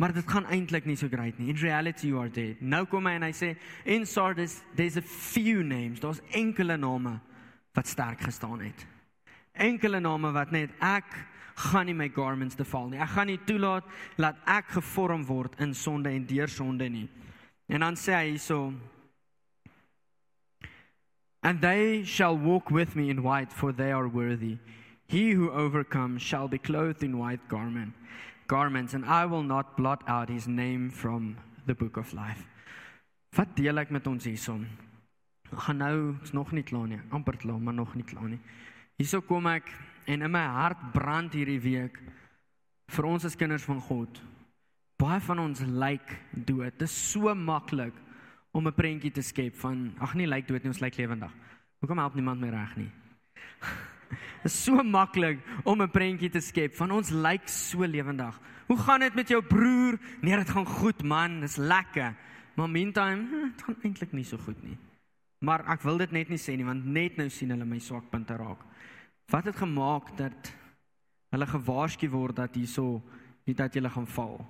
Maar 0.00 0.14
dit 0.16 0.30
gaan 0.32 0.48
eintlik 0.48 0.86
nie 0.88 0.96
so 0.96 1.12
great 1.12 1.38
nie. 1.38 1.50
In 1.52 1.60
reality 1.60 2.08
you 2.08 2.22
are 2.22 2.32
dead. 2.32 2.60
Nou 2.60 2.86
kom 2.88 3.06
hy 3.06 3.18
en 3.18 3.26
hy 3.28 3.34
sê 3.36 3.52
in 3.84 4.06
Sardis 4.08 4.62
there's 4.78 4.96
a 4.96 5.04
few 5.04 5.62
names. 5.62 6.00
Daar's 6.00 6.22
enkele 6.32 6.78
name 6.80 7.18
wat 7.76 7.86
sterk 7.86 8.24
gestaan 8.24 8.64
het. 8.64 8.86
Enkele 9.52 10.00
name 10.00 10.32
wat 10.32 10.56
net 10.56 10.72
ek 10.80 11.04
gaan 11.60 11.86
nie 11.86 11.96
my 11.96 12.08
garments 12.08 12.56
te 12.58 12.64
val 12.64 12.88
nie. 12.88 13.00
Ek 13.00 13.12
gaan 13.14 13.30
nie 13.30 13.40
toelaat 13.46 13.86
dat 14.16 14.38
ek 14.46 14.72
gevorm 14.78 15.26
word 15.28 15.58
in 15.60 15.74
sonde 15.74 16.10
en 16.10 16.26
deur 16.26 16.48
sonde 16.48 16.88
nie. 16.88 17.08
En 17.68 17.84
dan 17.86 17.98
sê 17.98 18.16
hy 18.16 18.38
so 18.38 18.72
And 21.42 21.62
they 21.62 22.04
shall 22.04 22.36
walk 22.36 22.70
with 22.70 22.94
me 22.94 23.08
in 23.08 23.22
white 23.22 23.52
for 23.52 23.72
they 23.72 23.92
are 23.92 24.08
worthy. 24.08 24.58
He 25.08 25.30
who 25.32 25.50
overcomes 25.50 26.20
shall 26.20 26.48
be 26.48 26.58
clothed 26.58 27.02
in 27.02 27.16
white 27.18 27.48
garment 27.48 27.94
garments 28.50 28.94
and 28.94 29.04
I 29.06 29.26
will 29.26 29.44
not 29.44 29.76
blot 29.76 30.02
out 30.08 30.28
his 30.28 30.48
name 30.48 30.90
from 30.90 31.36
the 31.66 31.74
book 31.74 31.96
of 31.96 32.12
life. 32.12 32.42
Wat 33.36 33.54
deel 33.54 33.78
ek 33.78 33.92
met 33.94 34.08
ons 34.10 34.26
hierson? 34.26 34.64
Gaan 35.50 35.78
nou, 35.78 35.96
is 36.22 36.34
nog 36.34 36.50
nie 36.52 36.64
klaar 36.66 36.88
nie. 36.90 36.98
amper 37.14 37.38
klaar, 37.38 37.60
maar 37.62 37.74
nog 37.74 37.94
nie 37.94 38.04
klaar 38.04 38.26
nie. 38.28 38.40
Hierso 38.98 39.22
kom 39.22 39.46
ek 39.46 39.70
en 40.06 40.22
in 40.22 40.30
my 40.30 40.44
hart 40.44 40.92
brand 40.92 41.32
hierdie 41.32 41.60
week 41.60 41.98
vir 42.90 43.04
ons 43.06 43.24
as 43.24 43.36
kinders 43.36 43.64
van 43.64 43.80
God. 43.80 44.20
Baie 45.00 45.20
van 45.20 45.38
ons 45.38 45.60
lyk 45.60 46.16
dood. 46.34 46.74
Dit 46.78 46.88
is 46.88 46.96
so 47.12 47.34
maklik 47.34 47.94
om 48.52 48.66
'n 48.66 48.74
prentjie 48.74 49.12
te 49.12 49.22
skep 49.22 49.54
van 49.56 49.94
ag 49.98 50.14
nee, 50.14 50.26
lyk 50.26 50.48
dood 50.48 50.62
nie, 50.62 50.70
ons 50.70 50.80
lyk 50.80 50.96
lewendig. 50.96 51.32
Hoekom 51.80 51.98
help 51.98 52.14
niemand 52.14 52.40
my 52.40 52.50
reg 52.50 52.76
nie? 52.76 52.90
Dit 54.42 54.50
is 54.50 54.64
so 54.64 54.82
maklik 54.82 55.38
om 55.64 55.82
'n 55.82 55.90
prentjie 55.90 56.30
te 56.30 56.40
skep 56.40 56.74
van 56.74 56.90
ons 56.90 57.10
lyk 57.10 57.48
so 57.48 57.86
lewendig. 57.86 58.40
Hoe 58.66 58.78
gaan 58.78 59.00
dit 59.00 59.14
met 59.14 59.28
jou 59.28 59.42
broer? 59.42 59.98
Nee, 60.20 60.36
dit 60.36 60.50
gaan 60.50 60.66
goed 60.66 61.02
man, 61.02 61.40
dis 61.40 61.56
lekker. 61.56 62.14
Maar 62.54 62.70
meantime, 62.70 63.26
hm, 63.28 63.50
dit 63.50 63.62
gaan 63.62 63.76
eintlik 63.82 64.12
nie 64.12 64.24
so 64.24 64.36
goed 64.36 64.62
nie. 64.62 64.78
Maar 65.38 65.64
ek 65.72 65.82
wil 65.82 65.98
dit 65.98 66.10
net 66.12 66.28
nie 66.28 66.38
sê 66.38 66.56
nie 66.56 66.64
want 66.64 66.84
net 66.84 67.16
nou 67.16 67.28
sien 67.28 67.50
hulle 67.50 67.64
my 67.64 67.78
swakpunte 67.78 68.36
raak. 68.36 68.64
Wat 69.30 69.44
het 69.44 69.56
gemaak 69.56 70.16
dat 70.18 70.52
hulle 71.30 71.46
gewaarsku 71.46 72.08
word 72.10 72.36
dat 72.36 72.56
hierso 72.58 72.98
nie 73.46 73.54
dat 73.54 73.74
jy 73.74 73.82
gaan 73.86 74.06
val? 74.06 74.40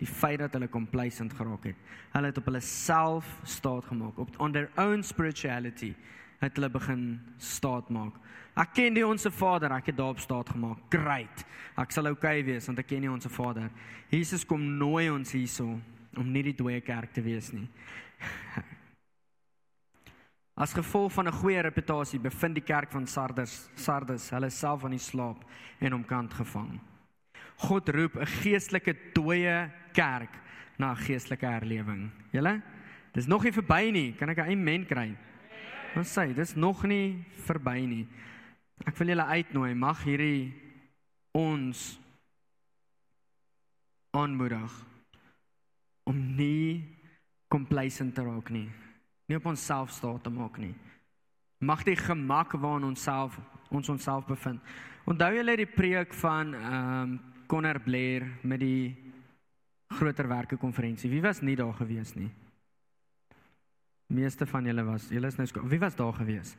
Die 0.00 0.08
feit 0.08 0.40
dat 0.40 0.54
hulle 0.56 0.68
complacent 0.72 1.34
geraak 1.36 1.68
het. 1.68 1.76
Hulle 2.14 2.30
het 2.30 2.38
op 2.40 2.48
hulle 2.48 2.60
self 2.64 3.28
staat 3.44 3.84
gemaak 3.84 4.18
op 4.18 4.40
on 4.40 4.52
their 4.52 4.70
own 4.76 5.02
spirituality 5.02 5.92
het 6.40 6.56
hulle 6.56 6.70
begin 6.70 7.20
staat 7.38 7.90
maak. 7.90 8.16
Ek 8.58 8.72
ken 8.74 8.96
die 8.96 9.04
onsse 9.06 9.30
Vader, 9.30 9.72
ek 9.76 9.92
het 9.92 9.96
daarop 10.00 10.20
staat 10.20 10.50
gemaak. 10.50 10.80
Great. 10.90 11.44
Ek 11.78 11.92
sal 11.92 12.10
oukei 12.10 12.40
okay 12.40 12.46
wees 12.48 12.66
want 12.66 12.80
ek 12.82 12.88
ken 12.90 13.04
die 13.04 13.12
onsse 13.12 13.30
Vader. 13.32 13.70
Jesus 14.10 14.44
kom 14.48 14.64
nooi 14.78 15.10
ons 15.12 15.36
hierso 15.36 15.76
om 16.16 16.32
nie 16.32 16.42
die 16.50 16.56
dooie 16.56 16.80
kerk 16.84 17.12
te 17.12 17.24
wees 17.24 17.52
nie. 17.52 17.68
As 20.62 20.76
gevolg 20.78 21.10
van 21.12 21.26
'n 21.26 21.32
goeie 21.32 21.60
reputasie 21.60 22.20
bevind 22.20 22.54
die 22.54 22.62
kerk 22.62 22.90
van 22.90 23.06
Sardes 23.06 23.68
Sardes 23.74 24.30
hulle 24.30 24.50
self 24.50 24.84
aan 24.84 24.94
die 24.94 24.98
slaap 24.98 25.44
en 25.80 25.94
omkant 25.94 26.34
gevang. 26.34 26.80
God 27.56 27.88
roep 27.88 28.16
'n 28.16 28.26
geestelike 28.26 28.94
dooie 29.12 29.70
kerk 29.92 30.30
na 30.78 30.92
'n 30.92 30.96
geestelike 30.96 31.46
herlewing. 31.46 32.10
Julle? 32.30 32.62
Dis 33.12 33.26
nog 33.26 33.42
nie 33.42 33.52
verby 33.52 33.90
nie. 33.90 34.12
Kan 34.12 34.28
ek 34.28 34.38
'n 34.38 34.50
amen 34.52 34.86
kry? 34.86 35.16
Ons 35.96 36.18
sê 36.18 36.32
dis 36.32 36.54
nog 36.54 36.84
nie 36.84 37.24
verby 37.46 37.86
nie. 37.86 38.06
Ek 38.86 38.96
wil 38.98 39.08
julle 39.08 39.26
uitnooi, 39.26 39.74
mag 39.74 40.04
hierdie 40.04 40.54
ons 41.34 41.98
aanmoedig 44.12 44.86
om 46.04 46.36
nie 46.36 46.84
complacent 47.48 48.14
te 48.14 48.22
raak 48.22 48.50
nie 48.50 48.70
nie 49.32 49.40
op 49.40 49.48
onsself 49.48 49.90
staat 49.96 50.22
te 50.22 50.30
maak 50.30 50.58
nie. 50.60 50.74
Mag 51.62 51.84
die 51.86 51.96
gemak 51.96 52.52
waarin 52.60 52.90
ons 52.90 53.02
self 53.02 53.38
ons 53.72 53.88
onsself 53.88 54.26
bevind. 54.28 54.60
Onthou 55.08 55.30
julle 55.32 55.54
die 55.56 55.70
preek 55.70 56.12
van 56.20 56.54
ehm 56.54 57.02
um, 57.02 57.20
Conor 57.52 57.80
Blair 57.84 58.24
met 58.48 58.62
die 58.62 58.94
groter 59.92 60.28
werke 60.28 60.56
konferensie. 60.56 61.10
Wie 61.10 61.20
was 61.20 61.42
nie 61.44 61.56
daar 61.56 61.74
gewees 61.76 62.14
nie? 62.16 62.30
Meeste 64.08 64.46
van 64.46 64.64
julle 64.64 64.84
was. 64.86 65.10
Julle 65.12 65.28
is 65.28 65.36
nou 65.36 65.68
wie 65.68 65.80
was 65.80 65.96
daar 65.96 66.12
gewees? 66.16 66.54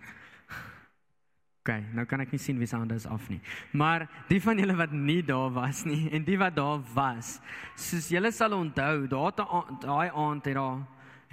OK, 1.64 1.72
nou 1.98 2.06
kan 2.06 2.22
ek 2.22 2.36
nie 2.36 2.42
sien 2.42 2.60
wie 2.62 2.70
se 2.70 2.78
hande 2.78 2.96
is 2.96 3.08
af 3.10 3.30
nie. 3.30 3.42
Maar 3.72 4.06
die 4.30 4.42
van 4.42 4.60
julle 4.60 4.76
wat 4.78 4.94
nie 4.94 5.24
daar 5.26 5.50
was 5.54 5.82
nie 5.86 6.12
en 6.14 6.26
die 6.26 6.38
wat 6.38 6.56
daar 6.56 6.82
was, 6.94 7.40
soos 7.76 8.12
julle 8.14 8.32
sal 8.32 8.54
onthou, 8.54 9.08
daar 9.08 9.34
daai 9.82 10.10
aand 10.10 10.46
het 10.46 10.60
daar 10.60 10.84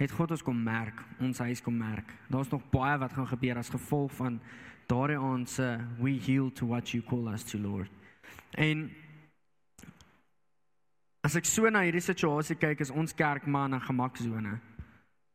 het 0.01 0.11
God 0.17 0.33
ons 0.33 0.43
kom 0.43 0.57
merk, 0.57 1.03
ons 1.21 1.43
huis 1.45 1.61
kom 1.61 1.77
merk. 1.77 2.09
Daar's 2.31 2.49
nog 2.49 2.63
baie 2.73 2.97
wat 2.97 3.13
gaan 3.13 3.29
gebeur 3.29 3.61
as 3.61 3.69
gevolg 3.69 4.13
van 4.17 4.39
daardie 4.89 5.19
aand 5.19 5.49
se 5.49 5.67
we 5.99 6.15
yield 6.17 6.55
to 6.57 6.67
what 6.67 6.89
you 6.91 7.03
call 7.05 7.29
us 7.33 7.45
to 7.51 7.59
Lord. 7.61 7.89
En 8.57 8.89
as 11.21 11.37
ek 11.37 11.45
so 11.45 11.69
na 11.69 11.85
hierdie 11.85 12.03
situasie 12.03 12.57
kyk, 12.57 12.81
is 12.81 12.91
ons 12.91 13.13
kerk 13.13 13.45
maar 13.45 13.69
'n 13.69 13.79
gemaksone. 13.79 14.59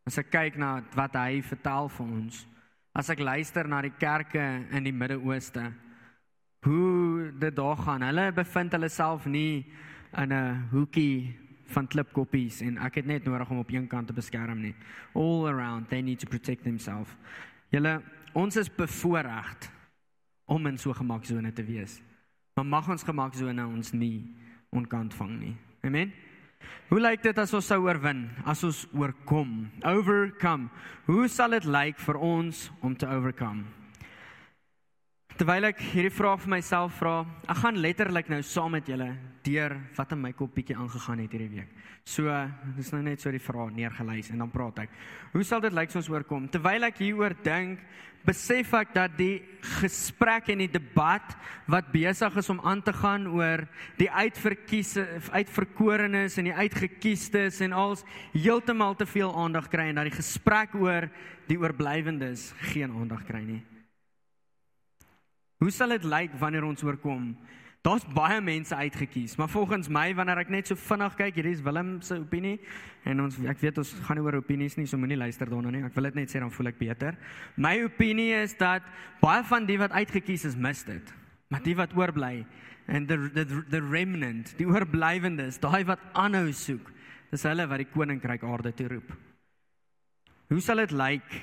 As 0.06 0.18
ek 0.18 0.30
kyk 0.30 0.56
na 0.58 0.82
wat 0.94 1.14
hy 1.14 1.42
vertel 1.42 1.88
vir 1.88 2.06
ons, 2.06 2.46
as 2.94 3.10
ek 3.10 3.18
luister 3.18 3.68
na 3.68 3.82
die 3.82 3.94
kerke 3.98 4.66
in 4.70 4.84
die 4.84 4.92
Midde-Ooste, 4.92 5.72
hoe 6.66 7.32
dit 7.38 7.56
daar 7.56 7.76
gaan. 7.76 8.02
Hulle 8.02 8.32
bevind 8.32 8.72
hulle 8.72 8.88
self 8.88 9.26
nie 9.26 9.66
in 10.16 10.32
'n 10.32 10.68
hoekie 10.72 11.45
van 11.74 11.88
klipkoppies 11.90 12.60
en 12.64 12.78
ek 12.86 13.00
het 13.00 13.06
net 13.06 13.24
nodig 13.26 13.50
om 13.50 13.62
op 13.62 13.70
een 13.72 13.88
kant 13.90 14.06
te 14.06 14.16
beskerm 14.16 14.60
nie. 14.62 14.74
All 15.14 15.46
around 15.48 15.88
they 15.88 16.02
need 16.02 16.20
to 16.22 16.28
protect 16.30 16.62
themselves. 16.62 17.10
Julle 17.74 18.00
ons 18.36 18.56
is 18.56 18.70
bevoorreg 18.70 19.70
om 20.46 20.66
in 20.66 20.78
so 20.78 20.94
gemaksone 20.94 21.52
te 21.52 21.64
wees. 21.64 22.00
Maar 22.54 22.66
mag 22.66 22.88
ons 22.88 23.04
gemaksone 23.04 23.66
ons 23.66 23.92
nie 23.92 24.34
onkant 24.70 25.14
vang 25.14 25.34
nie. 25.40 25.56
Amen. 25.84 26.12
Hoe 26.88 27.00
lyk 27.00 27.22
dit 27.22 27.38
as 27.38 27.52
ons 27.54 27.66
sou 27.66 27.80
oorwin? 27.84 28.26
As 28.46 28.62
ons 28.66 28.84
oorkom, 28.94 29.66
overcome. 29.84 30.70
Hoe 31.06 31.26
sal 31.30 31.56
dit 31.56 31.66
lyk 31.66 31.98
vir 32.02 32.18
ons 32.22 32.68
om 32.80 32.94
te 32.96 33.08
overcome? 33.10 33.66
Terwyl 35.36 35.66
ek 35.68 35.82
hierdie 35.92 36.14
vraag 36.16 36.38
vir 36.40 36.48
myself 36.54 36.94
vra, 36.96 37.18
ek 37.44 37.58
gaan 37.60 37.76
letterlik 37.84 38.30
nou 38.32 38.38
saam 38.40 38.72
met 38.72 38.86
julle 38.88 39.10
deur 39.44 39.74
wat 39.98 40.14
in 40.14 40.22
my 40.22 40.30
kop 40.32 40.54
bietjie 40.56 40.76
aangegaan 40.80 41.20
het 41.20 41.34
hierdie 41.36 41.58
week. 41.58 41.74
So, 42.08 42.32
dis 42.78 42.88
nou 42.94 43.02
net 43.04 43.20
so 43.20 43.28
die 43.34 43.42
vraag 43.42 43.74
neergelys 43.76 44.30
en 44.32 44.40
dan 44.40 44.54
praat 44.54 44.80
ek. 44.86 44.96
Hoe 45.34 45.44
sal 45.44 45.60
dit 45.60 45.76
lyk 45.76 45.92
as 45.92 46.00
ons 46.00 46.08
oorkom? 46.14 46.48
Terwyl 46.48 46.88
ek 46.88 47.02
hieroor 47.04 47.36
dink, 47.44 47.84
besef 48.24 48.72
ek 48.80 48.96
dat 48.96 49.12
die 49.20 49.42
gesprek 49.76 50.48
en 50.56 50.64
die 50.64 50.70
debat 50.72 51.36
wat 51.68 51.92
besig 51.92 52.40
is 52.40 52.50
om 52.56 52.64
aan 52.64 52.80
te 52.80 52.96
gaan 52.96 53.28
oor 53.28 53.66
die 54.00 54.08
uitverkiese 54.08 55.04
uitverkorenes 55.36 56.40
en 56.40 56.48
die 56.48 56.58
uitgekiesdes 56.64 57.60
en 57.68 57.76
als 57.76 58.08
heeltemal 58.32 58.96
te 58.96 59.04
veel 59.04 59.36
aandag 59.36 59.68
kry 59.68 59.90
en 59.92 60.00
dat 60.00 60.08
die 60.08 60.16
gesprek 60.16 60.80
oor 60.80 61.10
die 61.44 61.60
oorblywendes 61.60 62.54
geen 62.72 62.88
aandag 62.88 63.28
kry 63.28 63.44
nie. 63.44 63.64
Hoe 65.56 65.70
sal 65.72 65.94
dit 65.94 66.04
lyk 66.04 66.34
wanneer 66.36 66.66
ons 66.68 66.84
oorkom? 66.84 67.30
Daar's 67.86 68.04
baie 68.10 68.40
mense 68.42 68.74
uitgekies, 68.74 69.36
maar 69.38 69.48
volgens 69.48 69.86
my 69.88 70.10
wanneer 70.18 70.40
ek 70.42 70.50
net 70.50 70.68
so 70.68 70.76
vinnig 70.76 71.14
kyk, 71.16 71.36
hierdie 71.38 71.54
is 71.54 71.62
Willem 71.62 72.00
se 72.02 72.16
opinie 72.18 72.56
en 73.06 73.22
ons 73.22 73.38
ek 73.46 73.60
weet 73.62 73.78
ons 73.78 73.92
gaan 74.08 74.20
oor 74.24 74.40
opinies 74.40 74.74
nie, 74.76 74.88
so 74.90 74.98
moenie 74.98 75.16
luister 75.16 75.48
daarna 75.48 75.70
nie. 75.70 75.84
Ek 75.86 75.94
wil 75.94 76.08
dit 76.10 76.18
net 76.18 76.32
sê 76.32 76.42
dan 76.42 76.50
voel 76.52 76.72
ek 76.72 76.80
beter. 76.80 77.14
My 77.54 77.76
opinie 77.86 78.32
is 78.40 78.56
dat 78.58 78.84
baie 79.22 79.46
van 79.46 79.68
die 79.70 79.78
wat 79.80 79.94
uitgekies 79.94 80.48
is, 80.50 80.58
mis 80.58 80.82
dit. 80.84 81.14
Maar 81.48 81.62
die 81.62 81.76
wat 81.78 81.94
oorbly 81.96 82.42
en 82.90 83.06
the 83.06 83.16
the 83.34 83.46
the 83.70 83.80
remnant, 83.80 84.52
die 84.58 84.66
oorblywendes, 84.66 85.60
daai 85.62 85.86
wat 85.86 86.02
aanhou 86.18 86.50
soek, 86.52 86.90
dis 87.30 87.46
hulle 87.46 87.64
wat 87.70 87.80
die 87.80 87.92
koninkryk 87.94 88.44
aarde 88.44 88.74
toe 88.74 88.90
roep. 88.96 89.14
Hoe 90.50 90.60
sal 90.60 90.82
dit 90.82 90.92
lyk 90.94 91.38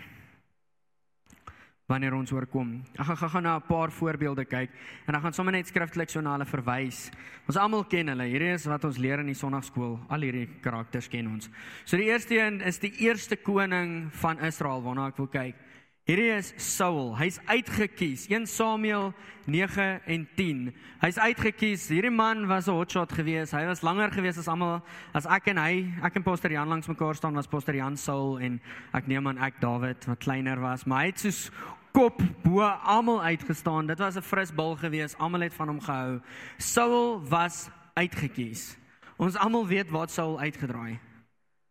wanneer 1.91 2.15
ons 2.15 2.31
oorkom. 2.31 2.77
Ek 2.95 3.05
gaan 3.05 3.29
gaan 3.29 3.43
na 3.43 3.55
'n 3.57 3.67
paar 3.67 3.91
voorbeelde 3.91 4.45
kyk 4.45 4.69
en 5.05 5.13
dan 5.13 5.21
gaan 5.21 5.33
sommer 5.33 5.53
net 5.53 5.67
skriftelik 5.67 6.09
so 6.09 6.21
na 6.21 6.31
hulle 6.31 6.45
verwys. 6.45 7.11
Ons 7.47 7.57
almal 7.57 7.83
ken 7.83 8.07
hulle. 8.07 8.23
Hierdie 8.23 8.53
is 8.53 8.65
wat 8.65 8.83
ons 8.85 8.97
leer 8.97 9.19
in 9.19 9.25
die 9.25 9.35
sonnaarskool. 9.35 9.99
Al 10.09 10.21
hierdie 10.21 10.49
karakters 10.61 11.09
ken 11.09 11.27
ons. 11.27 11.49
So 11.85 11.97
die 11.97 12.05
eerste 12.05 12.39
een 12.39 12.61
is 12.61 12.79
die 12.79 12.93
eerste 12.99 13.35
koning 13.35 14.11
van 14.11 14.39
Israel 14.39 14.81
waarna 14.81 15.07
ek 15.07 15.17
wil 15.17 15.27
kyk. 15.27 15.55
Hierdie 16.03 16.33
is 16.35 16.51
Saul. 16.59 17.13
Hy's 17.15 17.37
uitgekies. 17.47 18.25
1 18.27 18.43
Samuel 18.51 19.13
9 19.47 20.01
en 20.03 20.25
10. 20.35 20.65
Hy's 20.99 21.15
uitgekies. 21.15 21.85
Hierdie 21.87 22.11
man 22.11 22.43
was 22.47 22.67
'n 22.67 22.75
hotshot 22.75 23.11
geweest. 23.11 23.55
Hy 23.55 23.63
was 23.65 23.83
langer 23.87 24.11
geweest 24.11 24.37
as 24.37 24.47
almal 24.47 24.83
as 25.13 25.25
ek 25.25 25.47
en 25.47 25.57
hy. 25.57 25.93
Ek 26.03 26.15
en 26.15 26.23
Pastor 26.23 26.51
Jan 26.51 26.67
langs 26.67 26.87
mekaar 26.87 27.15
staan 27.15 27.35
was 27.35 27.47
Pastor 27.47 27.75
Jan 27.75 27.95
Saul 27.95 28.37
en 28.39 28.59
ek 28.93 29.07
neem 29.07 29.27
aan 29.27 29.37
ek 29.37 29.61
David 29.61 30.05
wat 30.05 30.19
kleiner 30.19 30.59
was, 30.59 30.83
maar 30.83 31.03
hy 31.03 31.05
het 31.05 31.19
soos 31.19 31.51
kop 31.93 32.21
bo 32.43 32.59
almal 32.59 33.23
uitgestaan. 33.23 33.87
Dit 33.87 33.99
was 33.99 34.17
'n 34.17 34.21
fris 34.21 34.51
bil 34.51 34.75
geweest. 34.75 35.17
Almal 35.19 35.41
het 35.41 35.53
van 35.53 35.67
hom 35.67 35.79
gehou. 35.79 36.21
Saul 36.57 37.23
was 37.29 37.69
uitgekies. 37.95 38.77
Ons 39.17 39.37
almal 39.37 39.67
weet 39.67 39.89
wat 39.89 40.11
Saul 40.11 40.37
uitgedraai. 40.37 40.99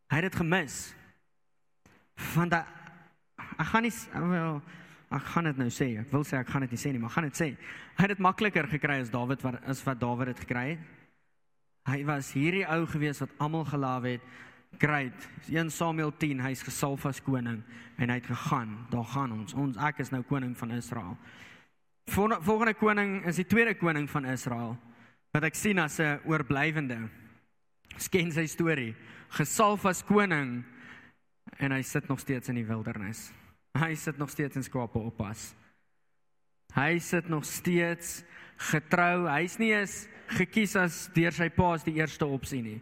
Hy 0.08 0.16
het 0.16 0.32
dit 0.32 0.36
gemis. 0.36 0.94
Van 2.16 2.48
daai 2.48 2.64
ek 3.58 3.66
gaan 3.72 3.82
nie 3.82 3.92
wel 4.14 4.62
ek 5.12 5.28
gaan 5.34 5.44
dit 5.50 5.60
nou 5.60 5.68
sê. 5.72 5.88
Ek 6.00 6.12
wil 6.12 6.24
sê 6.24 6.38
ek 6.40 6.48
gaan 6.48 6.64
dit 6.64 6.72
nie 6.72 6.80
sê 6.80 6.92
nie, 6.92 7.00
maar 7.02 7.12
gaan 7.12 7.28
dit 7.28 7.36
sê. 7.36 7.50
Hy 7.98 8.06
het 8.06 8.14
dit 8.14 8.22
makliker 8.24 8.68
gekry 8.70 9.00
as 9.02 9.12
Dawid 9.12 9.44
wat 9.44 9.60
is 9.68 9.82
wat 9.84 10.00
Dawid 10.00 10.32
het 10.32 10.40
gekry 10.44 10.66
het. 10.72 10.88
Hy 11.90 11.98
was 12.06 12.30
hierdie 12.36 12.64
ou 12.70 12.84
gewees 12.86 13.20
wat 13.24 13.32
almal 13.42 13.66
gelaaf 13.66 14.06
het. 14.06 14.26
Great. 14.80 15.26
1 15.50 15.70
Samuel 15.74 16.12
10, 16.16 16.40
hy's 16.46 16.62
gesalf 16.64 17.04
as 17.10 17.20
koning 17.20 17.60
en 17.98 18.12
hy 18.12 18.20
het 18.20 18.30
gegaan. 18.30 18.76
Daar 18.92 19.08
gaan 19.10 19.34
ons. 19.34 19.56
Ons 19.58 19.80
ek 19.82 20.00
is 20.04 20.12
nou 20.14 20.22
koning 20.28 20.54
van 20.58 20.76
Israel. 20.78 21.16
Volgende 22.08 22.74
koning 22.74 23.20
is 23.28 23.38
die 23.38 23.46
tweede 23.46 23.74
koning 23.78 24.08
van 24.10 24.26
Israel 24.32 24.76
wat 25.32 25.44
ek 25.48 25.56
sien 25.56 25.78
as 25.78 25.98
'n 26.00 26.20
oorblywende. 26.24 27.08
Sken 27.96 28.32
sy 28.32 28.46
storie. 28.46 28.94
Gesalf 29.28 29.84
as 29.86 30.02
koning 30.02 30.64
en 31.58 31.72
hy 31.72 31.82
sit 31.82 32.08
nog 32.08 32.20
steeds 32.20 32.48
in 32.48 32.54
die 32.54 32.66
wildernis. 32.66 33.32
Hy 33.78 33.94
sit 33.96 34.18
nog 34.20 34.30
steeds 34.30 34.56
in 34.56 34.64
skape 34.66 34.98
oppas. 34.98 35.52
Hy 36.74 36.98
sit 36.98 37.28
nog 37.28 37.44
steeds 37.44 38.22
getrou. 38.70 39.26
Hy's 39.28 39.58
nie 39.60 39.72
eens 39.72 40.06
gekies 40.32 40.76
as 40.76 41.06
deur 41.16 41.32
sy 41.32 41.48
pa 41.52 41.74
as 41.76 41.84
die 41.84 41.96
eerste 42.00 42.28
opsie 42.28 42.62
nie. 42.64 42.78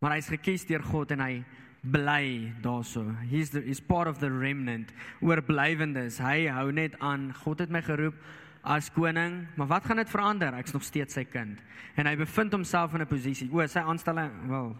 Maar 0.00 0.16
hy's 0.18 0.30
gekies 0.32 0.66
deur 0.68 0.82
God 0.86 1.14
en 1.14 1.22
hy 1.24 1.32
bly 1.80 2.52
daarso. 2.62 3.04
He's 3.30 3.50
the 3.50 3.62
is 3.64 3.80
part 3.80 4.08
of 4.08 4.20
the 4.20 4.30
remnant. 4.30 4.92
Oorblywendes. 5.22 6.20
Hy 6.22 6.46
hou 6.52 6.70
net 6.72 6.98
aan. 7.00 7.30
God 7.44 7.64
het 7.64 7.72
my 7.72 7.82
geroep 7.84 8.18
as 8.62 8.90
koning, 8.92 9.46
maar 9.56 9.66
wat 9.66 9.86
gaan 9.88 9.96
dit 9.96 10.10
verander? 10.10 10.54
Ek's 10.58 10.74
nog 10.76 10.84
steeds 10.84 11.16
sy 11.16 11.24
kind. 11.24 11.60
En 11.96 12.06
hy 12.06 12.16
bevind 12.20 12.52
homself 12.52 12.94
in 12.94 13.00
'n 13.00 13.08
posisie. 13.08 13.48
O, 13.52 13.66
sy 13.66 13.80
aanstelling, 13.80 14.30
wel, 14.48 14.76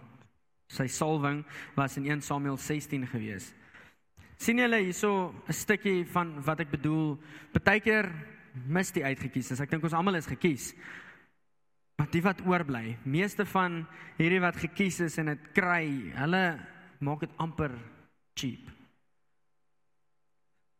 sy 0.69 0.87
salwing 0.87 1.45
was 1.77 1.97
in 1.97 2.05
1 2.05 2.21
Samuel 2.21 2.57
16 2.57 3.07
gewees. 3.07 3.55
Sien 4.41 4.59
julle 4.59 4.81
hierso 4.81 5.35
'n 5.49 5.53
stukkie 5.53 6.05
van 6.05 6.43
wat 6.43 6.61
ek 6.61 6.71
bedoel? 6.71 7.19
Partykeer 7.53 8.09
mis 8.67 8.91
die 8.93 9.05
uitgekies. 9.05 9.61
Ek 9.61 9.71
dink 9.71 9.85
ons 9.85 9.93
almal 9.93 10.17
is 10.17 10.27
gekies. 10.27 10.75
Maar 11.99 12.09
die 12.11 12.23
wat 12.23 12.41
oorbly, 12.47 12.97
meeste 13.05 13.45
van 13.45 13.87
hierdie 14.17 14.41
wat 14.41 14.57
gekies 14.57 15.01
is 15.01 15.19
en 15.19 15.27
dit 15.27 15.53
kry, 15.53 16.13
hulle 16.17 16.59
maak 17.01 17.21
dit 17.21 17.35
amper 17.37 17.77
cheap. 18.35 18.71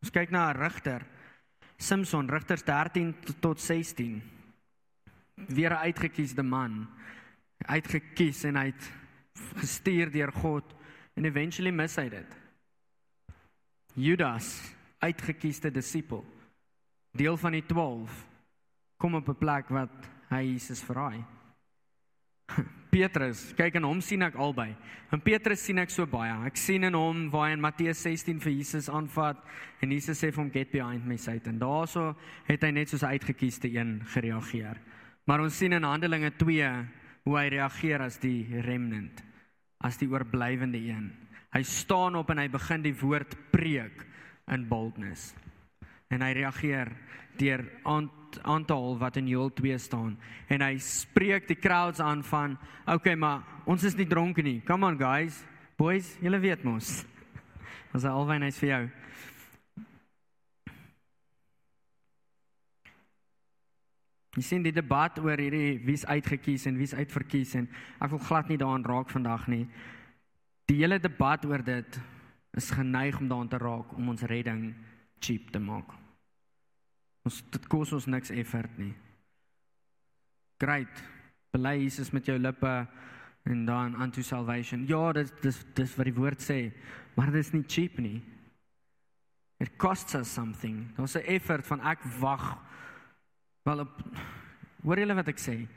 Ons 0.01 0.09
kyk 0.09 0.31
na 0.31 0.49
'n 0.49 0.57
rigter. 0.57 1.05
Samson, 1.77 2.29
Rigters 2.29 2.63
13 2.63 3.15
tot 3.39 3.59
16. 3.59 4.21
Weer 5.35 5.71
'n 5.71 5.85
uitgekiesde 5.85 6.43
man. 6.43 6.87
Uitgekies 7.65 8.43
en 8.43 8.55
hy't 8.55 8.91
gestuur 9.57 10.11
deur 10.11 10.31
God 10.31 10.75
en 11.15 11.25
eventually 11.25 11.71
mis 11.71 11.95
hy 11.95 12.09
dit. 12.09 12.40
Judas, 13.93 14.73
uitgekiesde 14.99 15.71
disipel, 15.71 16.25
deel 17.11 17.37
van 17.37 17.51
die 17.51 17.65
12, 17.65 18.27
kom 18.97 19.15
op 19.15 19.29
'n 19.29 19.35
plek 19.35 19.69
wat 19.69 20.09
hy 20.29 20.41
Jesus 20.53 20.83
verraai. 20.83 21.23
Petrus, 22.91 23.53
kyk 23.55 23.75
en 23.79 23.87
hom 23.87 24.01
sien 24.03 24.21
ek 24.21 24.35
albei. 24.35 24.75
En 25.11 25.21
Petrus 25.23 25.63
sien 25.63 25.79
ek 25.79 25.89
so 25.89 26.05
baie. 26.05 26.33
Ek 26.47 26.57
sien 26.59 26.83
in 26.83 26.93
hom 26.93 27.29
waar 27.31 27.47
hy 27.47 27.55
in 27.55 27.63
Matteus 27.63 28.03
16 28.03 28.39
vir 28.43 28.51
Jesus 28.51 28.89
aanvat 28.91 29.39
en 29.81 29.91
Jesus 29.91 30.19
sê 30.19 30.31
vir 30.31 30.43
hom 30.43 30.51
get 30.51 30.71
behind 30.71 31.05
me 31.07 31.17
Satan. 31.17 31.59
Daarso 31.59 32.15
het 32.47 32.63
hy 32.63 32.71
net 32.71 32.89
soos 32.89 33.03
'n 33.03 33.15
uitgekiesde 33.15 33.71
een 33.71 34.01
gereageer. 34.05 34.77
Maar 35.25 35.41
ons 35.41 35.57
sien 35.57 35.73
in 35.73 35.83
Handelinge 35.83 36.31
2 36.37 36.87
hoe 37.23 37.37
hy 37.37 37.47
reageer 37.49 38.01
as 38.01 38.17
die 38.17 38.61
remnant, 38.61 39.23
as 39.79 39.97
die 39.97 40.09
oorblywende 40.09 40.77
een. 40.77 41.11
Hy 41.51 41.63
staan 41.67 42.15
op 42.15 42.29
en 42.31 42.39
hy 42.39 42.47
begin 42.51 42.83
die 42.85 42.95
woord 42.95 43.35
preek 43.51 44.05
in 44.51 44.67
boldness. 44.69 45.33
En 46.11 46.23
hy 46.23 46.31
reageer 46.39 46.91
deur 47.39 47.65
aan 47.87 48.09
aan 48.47 48.63
te 48.63 48.71
haal 48.73 48.95
wat 48.95 49.17
in 49.19 49.27
Joel 49.27 49.49
2 49.53 49.77
staan. 49.77 50.13
En 50.47 50.61
hy 50.63 50.77
spreek 50.79 51.49
die 51.49 51.59
crowds 51.59 51.99
aan 51.99 52.23
van 52.23 52.57
okay 52.87 53.15
maar 53.19 53.43
ons 53.67 53.83
is 53.83 53.97
nie 53.99 54.07
dronke 54.07 54.39
nie. 54.41 54.61
Come 54.63 54.87
on 54.87 54.95
guys. 54.99 55.43
Boys 55.75 56.13
julle 56.23 56.39
weet 56.39 56.63
mos. 56.63 57.01
As 57.91 58.05
hy 58.07 58.13
alwyn 58.15 58.47
is 58.47 58.59
vir 58.61 58.69
jou. 58.69 58.83
Jy 64.39 64.43
sien 64.47 64.63
die 64.63 64.71
debat 64.71 65.17
oor 65.19 65.35
hierdie 65.35 65.81
wie's 65.83 66.05
uitgekies 66.07 66.63
en 66.69 66.77
wie's 66.79 66.95
uitverkies 66.95 67.57
en 67.59 67.65
ek 67.99 68.13
wil 68.13 68.21
glad 68.29 68.47
nie 68.47 68.59
daaraan 68.61 68.87
raak 68.87 69.11
vandag 69.11 69.49
nie. 69.51 69.65
Die 70.71 70.79
hele 70.79 71.01
debat 71.03 71.43
oor 71.43 71.59
dit 71.67 71.97
is 72.55 72.69
geneig 72.71 73.17
om 73.19 73.27
daaraan 73.27 73.49
te 73.51 73.59
raak 73.59 73.91
om 73.97 74.11
ons 74.13 74.23
redding 74.31 74.69
cheap 75.19 75.49
te 75.51 75.59
maak. 75.59 75.89
Ons 77.27 77.41
dit 77.51 77.67
kos 77.67 77.91
ons 77.97 78.07
niks 78.07 78.31
effort 78.31 78.77
nie. 78.79 78.93
Great. 80.63 81.03
Bely 81.51 81.75
Jesus 81.81 82.13
met 82.15 82.29
jou 82.29 82.37
lippe 82.39 82.71
en 83.51 83.65
dan 83.67 83.99
unto 83.99 84.23
salvation. 84.23 84.87
Ja, 84.87 85.11
dit 85.11 85.33
dis 85.43 85.59
dis 85.75 85.95
wat 85.99 86.07
die 86.07 86.15
woord 86.15 86.39
sê, 86.39 86.71
maar 87.17 87.33
dit 87.35 87.43
is 87.43 87.51
nie 87.51 87.65
cheap 87.67 87.99
nie. 87.99 88.21
It 89.59 89.75
costs 89.77 90.15
us 90.15 90.31
something. 90.31 90.87
Daar's 90.95 91.17
'n 91.17 91.27
effort 91.27 91.67
van 91.67 91.81
ek 91.81 91.99
wag 92.19 92.57
wel 93.63 93.79
op 93.79 94.03
Hoor 94.81 94.97
julle 94.97 95.13
wat 95.13 95.27
ek 95.27 95.37
sê? 95.37 95.67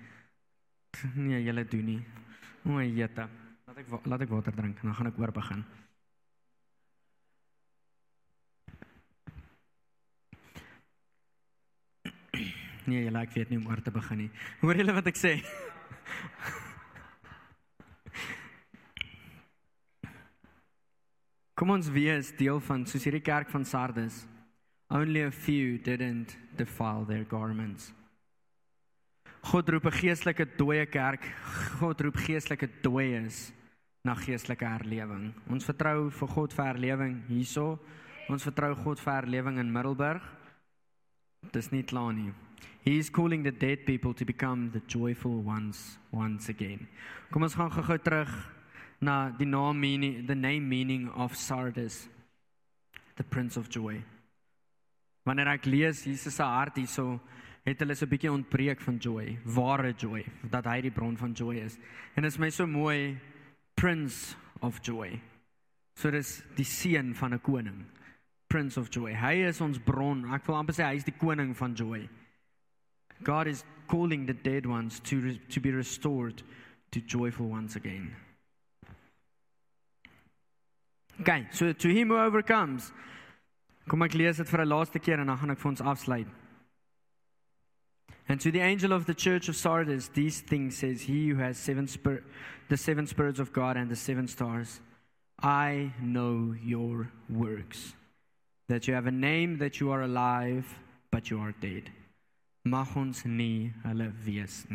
Nee, 1.14 1.42
julle 1.44 1.64
doen 1.64 1.84
nie. 1.84 2.02
O, 2.64 2.80
jette. 2.80 3.43
Laat 3.74 3.82
ek 3.82 4.06
laat 4.06 4.22
ek 4.22 4.30
water 4.30 4.54
drink 4.54 4.78
en 4.78 4.86
dan 4.86 4.94
gaan 4.94 5.08
ek 5.10 5.16
oor 5.18 5.32
begin. 5.34 5.64
Nee, 12.86 13.00
julle 13.08 13.18
ek 13.18 13.34
weet 13.34 13.50
nie 13.50 13.58
om 13.58 13.66
oor 13.66 13.80
te 13.82 13.90
begin 13.90 14.18
nie. 14.22 14.30
Hoor 14.60 14.78
julle 14.78 14.94
wat 14.94 15.08
ek 15.10 15.18
sê? 15.18 15.32
Kom 21.58 21.74
ons 21.74 21.90
wees 21.90 22.30
deel 22.38 22.62
van 22.68 22.86
soos 22.86 23.02
hierdie 23.08 23.26
kerk 23.26 23.50
van 23.50 23.66
Sardes. 23.66 24.22
Only 24.86 25.26
a 25.26 25.34
few 25.34 25.82
didn't 25.82 26.38
defile 26.54 27.02
their 27.10 27.26
garments. 27.26 27.90
God 29.50 29.66
roep 29.74 29.90
'n 29.90 29.98
geestelike 29.98 30.46
dooie 30.54 30.86
kerk. 30.86 31.26
God 31.82 32.00
roep 32.06 32.22
geestelike 32.22 32.70
dooies 32.86 33.50
na 34.04 34.14
geestelike 34.14 34.66
herlewing. 34.68 35.30
Ons 35.48 35.64
vertrou 35.64 36.10
vir 36.12 36.28
God 36.28 36.52
vir 36.52 36.66
herlewing 36.68 37.14
hierso. 37.30 37.78
Ons 38.28 38.44
vertrou 38.44 38.74
God 38.84 39.00
vir 39.00 39.14
herlewing 39.16 39.58
in 39.62 39.72
Middelburg. 39.72 40.22
Dis 41.52 41.70
nie 41.72 41.84
klaar 41.88 42.12
nie. 42.12 42.32
He 42.84 42.98
is 42.98 43.08
calling 43.08 43.42
the 43.42 43.52
dead 43.52 43.86
people 43.86 44.12
to 44.12 44.24
become 44.28 44.70
the 44.72 44.82
joyful 44.86 45.40
ones 45.40 45.98
once 46.12 46.50
again. 46.52 46.86
Kom 47.32 47.48
ons 47.48 47.56
gaan 47.56 47.72
gou-gou 47.72 47.96
terug 48.04 48.28
na 49.00 49.30
die 49.32 49.48
naam 49.48 49.80
meaning 49.80 50.26
the 50.28 50.36
name 50.36 50.68
meaning 50.68 51.08
of 51.16 51.32
Sardis 51.36 52.04
the 53.16 53.24
prince 53.24 53.56
of 53.56 53.70
joy. 53.72 54.02
Wanneer 55.24 55.54
ek 55.56 55.64
lees 55.64 56.04
Jesus 56.04 56.36
se 56.36 56.44
hart 56.44 56.76
hierso 56.76 57.22
het 57.64 57.80
hulle 57.80 57.96
so 57.96 58.04
'n 58.04 58.12
bietjie 58.12 58.32
ontbreek 58.32 58.80
van 58.80 58.98
joy, 59.00 59.38
ware 59.44 59.94
joy, 59.96 60.24
dat 60.50 60.66
hy 60.66 60.82
die 60.82 60.92
bron 60.92 61.16
van 61.16 61.32
joy 61.32 61.56
is. 61.64 61.78
En 62.16 62.22
dit 62.22 62.32
is 62.32 62.38
my 62.38 62.50
so 62.50 62.66
mooi 62.66 63.16
prince 63.84 64.34
of 64.62 64.80
joy. 64.80 65.20
So 65.96 66.10
dis 66.10 66.42
die 66.56 66.64
seun 66.64 67.12
van 67.14 67.34
'n 67.34 67.38
koning. 67.38 67.84
Prince 68.48 68.80
of 68.80 68.88
joy. 68.88 69.12
Hy 69.12 69.44
is 69.44 69.60
ons 69.60 69.78
bron. 69.78 70.24
Ek 70.32 70.46
wil 70.46 70.56
amper 70.56 70.72
sê 70.72 70.84
hy 70.88 70.96
is 70.96 71.04
die 71.04 71.12
koning 71.12 71.54
van 71.54 71.74
joy. 71.74 72.08
God 73.22 73.46
is 73.46 73.64
calling 73.86 74.24
the 74.24 74.32
dead 74.32 74.64
ones 74.64 75.00
to 75.00 75.36
to 75.50 75.60
be 75.60 75.70
restored 75.70 76.42
to 76.92 77.00
joyful 77.00 77.50
ones 77.50 77.76
again. 77.76 78.16
Okay, 81.20 81.46
so 81.50 81.72
to 81.74 81.88
him 81.88 82.08
who 82.08 82.16
overcomes. 82.16 82.90
Kom 83.86 84.02
ek 84.02 84.14
lees 84.14 84.38
dit 84.38 84.48
vir 84.48 84.60
'n 84.60 84.68
laaste 84.68 84.98
keer 84.98 85.20
en 85.20 85.26
dan 85.26 85.36
gaan 85.36 85.50
ek 85.50 85.58
vir 85.58 85.68
ons 85.68 85.80
afsluit. 85.80 86.28
And 88.28 88.40
to 88.40 88.50
the 88.50 88.60
angel 88.60 88.92
of 88.92 89.06
the 89.06 89.14
church 89.14 89.48
of 89.48 89.56
Sardis 89.56 90.08
these 90.08 90.40
things 90.40 90.76
says 90.78 91.02
he 91.02 91.28
who 91.28 91.36
has 91.36 91.58
seven 91.58 91.86
spir- 91.86 92.24
the 92.68 92.76
seven 92.76 93.06
spirits 93.06 93.38
of 93.38 93.52
God 93.52 93.76
and 93.76 93.90
the 93.90 93.96
seven 93.96 94.26
stars 94.26 94.80
I 95.42 95.92
know 96.00 96.54
your 96.64 97.10
works 97.28 97.94
that 98.68 98.88
you 98.88 98.94
have 98.94 99.06
a 99.06 99.10
name 99.10 99.58
that 99.58 99.80
you 99.80 99.90
are 99.90 100.02
alive 100.02 100.78
but 101.10 101.30
you 101.30 101.38
are 101.38 101.54
dead. 101.60 101.90
Mag 102.64 102.96
ons 102.96 103.24
nie 103.24 103.72
hulle 103.84 104.10
wees. 104.26 104.66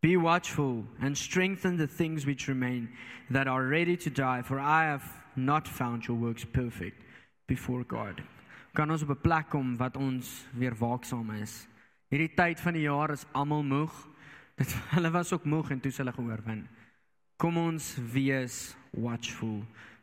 Be 0.00 0.16
watchful 0.16 0.84
and 1.00 1.16
strengthen 1.16 1.76
the 1.76 1.86
things 1.86 2.24
which 2.24 2.48
remain 2.48 2.88
that 3.28 3.46
are 3.46 3.64
ready 3.64 3.96
to 3.98 4.10
die, 4.10 4.40
for 4.42 4.58
I 4.58 4.84
have 4.84 5.04
not 5.36 5.68
found 5.68 6.08
your 6.08 6.16
works 6.16 6.44
perfect 6.44 7.02
before 7.46 7.84
God. 7.84 8.22
Kan 8.74 8.90
ons 8.90 9.02
op 9.02 9.10
'n 9.10 9.20
plek 9.22 9.50
kom 9.50 9.76
wat 9.76 9.96
ons 9.96 10.46
weer 10.54 10.74
waaksaam 10.74 11.30
is. 11.42 11.66
Hierdie 12.10 12.32
tyd 12.34 12.58
van 12.58 12.74
die 12.74 12.88
jaar 12.88 13.12
is 13.14 13.22
almal 13.38 13.62
moeg. 13.62 13.92
Dit 14.58 14.72
hulle 14.90 15.12
was 15.14 15.30
ook 15.32 15.44
moeg 15.46 15.68
en 15.70 15.80
toe 15.80 15.92
hulle 15.94 16.12
geoorwin. 16.16 16.64
Kom 17.38 17.56
ons 17.56 17.92
wees 18.10 18.74
watchful. 18.90 19.60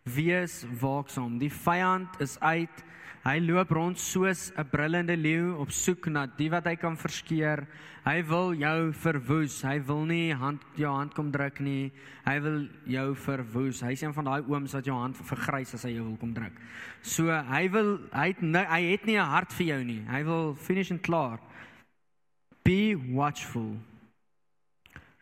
Wees 0.07 0.61
waaksaam. 0.79 1.35
Die 1.41 1.51
vyand 1.51 2.15
is 2.23 2.37
uit. 2.39 2.83
Hy 3.27 3.41
loop 3.43 3.73
rond 3.75 3.99
soos 3.99 4.53
'n 4.55 4.63
brullende 4.71 5.17
leeu 5.19 5.51
op 5.59 5.71
soek 5.71 6.07
na 6.07 6.23
die 6.37 6.47
wat 6.49 6.63
hy 6.63 6.77
kan 6.79 6.95
verskeur. 6.95 7.67
Hy 8.05 8.23
wil 8.23 8.53
jou 8.55 8.93
verwoes. 8.93 9.61
Hy 9.67 9.81
wil 9.83 10.05
nie 10.05 10.31
hand 10.31 10.63
jou 10.79 10.87
hand 10.95 11.13
kom 11.13 11.29
druk 11.31 11.59
nie. 11.59 11.91
Hy 12.23 12.39
wil 12.39 12.69
jou 12.87 13.15
verwoes. 13.15 13.81
Hy's 13.81 14.01
een 14.01 14.13
van 14.13 14.25
daai 14.25 14.47
ooms 14.47 14.73
wat 14.73 14.85
jou 14.85 14.95
hand 14.95 15.17
vergrys 15.17 15.73
as 15.73 15.83
hy 15.83 15.97
jou 15.97 16.05
wil 16.07 16.17
kom 16.17 16.33
druk. 16.33 16.55
So 17.01 17.27
hy 17.27 17.67
wil 17.67 17.99
hy 18.13 18.27
het 18.31 18.39
hy 18.39 18.81
het 18.95 19.05
nie 19.05 19.17
'n 19.19 19.27
hart 19.27 19.51
vir 19.51 19.67
jou 19.67 19.83
nie. 19.83 20.05
Hy 20.07 20.23
wil 20.23 20.55
finish 20.55 20.91
en 20.91 20.99
klaar. 20.99 21.39
Be 22.67 22.95
watchful. 22.95 23.77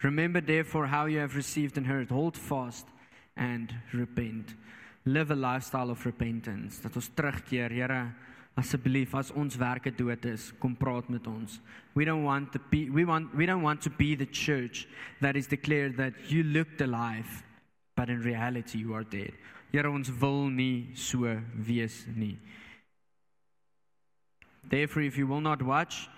Remember 0.01 0.41
therefore 0.41 0.87
how 0.87 1.05
you 1.05 1.19
have 1.19 1.35
received 1.35 1.77
and 1.77 1.85
heard. 1.85 2.09
Hold 2.09 2.35
fast 2.35 2.87
and 3.37 3.71
repent. 3.93 4.55
Live 5.05 5.29
a 5.29 5.35
lifestyle 5.35 5.91
of 5.91 6.03
repentance. 6.07 6.79
Dat 6.79 6.95
ons 6.95 7.09
terugkeer, 7.13 7.69
Here, 7.69 8.15
asseblief 8.57 9.13
as 9.13 9.29
ons 9.29 9.57
werke 9.57 9.93
dood 9.95 10.25
is, 10.25 10.53
kom 10.57 10.73
praat 10.75 11.07
met 11.07 11.27
ons. 11.27 11.59
We 11.93 12.03
don't 12.03 12.23
want 12.23 12.51
to 12.53 12.59
be 12.71 12.89
we 12.89 13.05
want 13.05 13.35
we 13.35 13.45
don't 13.45 13.61
want 13.61 13.83
to 13.83 13.91
be 13.91 14.15
the 14.15 14.25
church 14.25 14.87
that 15.21 15.35
is 15.35 15.45
declared 15.45 15.97
that 15.97 16.13
you 16.27 16.41
looked 16.41 16.81
alive, 16.81 17.43
but 17.95 18.09
in 18.09 18.21
reality 18.21 18.79
you 18.79 18.95
are 18.95 19.03
dead. 19.03 19.33
Here 19.71 19.87
ons 19.87 20.09
wil 20.09 20.49
nie 20.49 20.95
so 20.95 21.37
wees 21.67 22.07
nie. 22.15 22.39
Therefore 24.67 25.03
if 25.03 25.15
you 25.15 25.27
will 25.27 25.41
not 25.41 25.61
watch, 25.61 26.09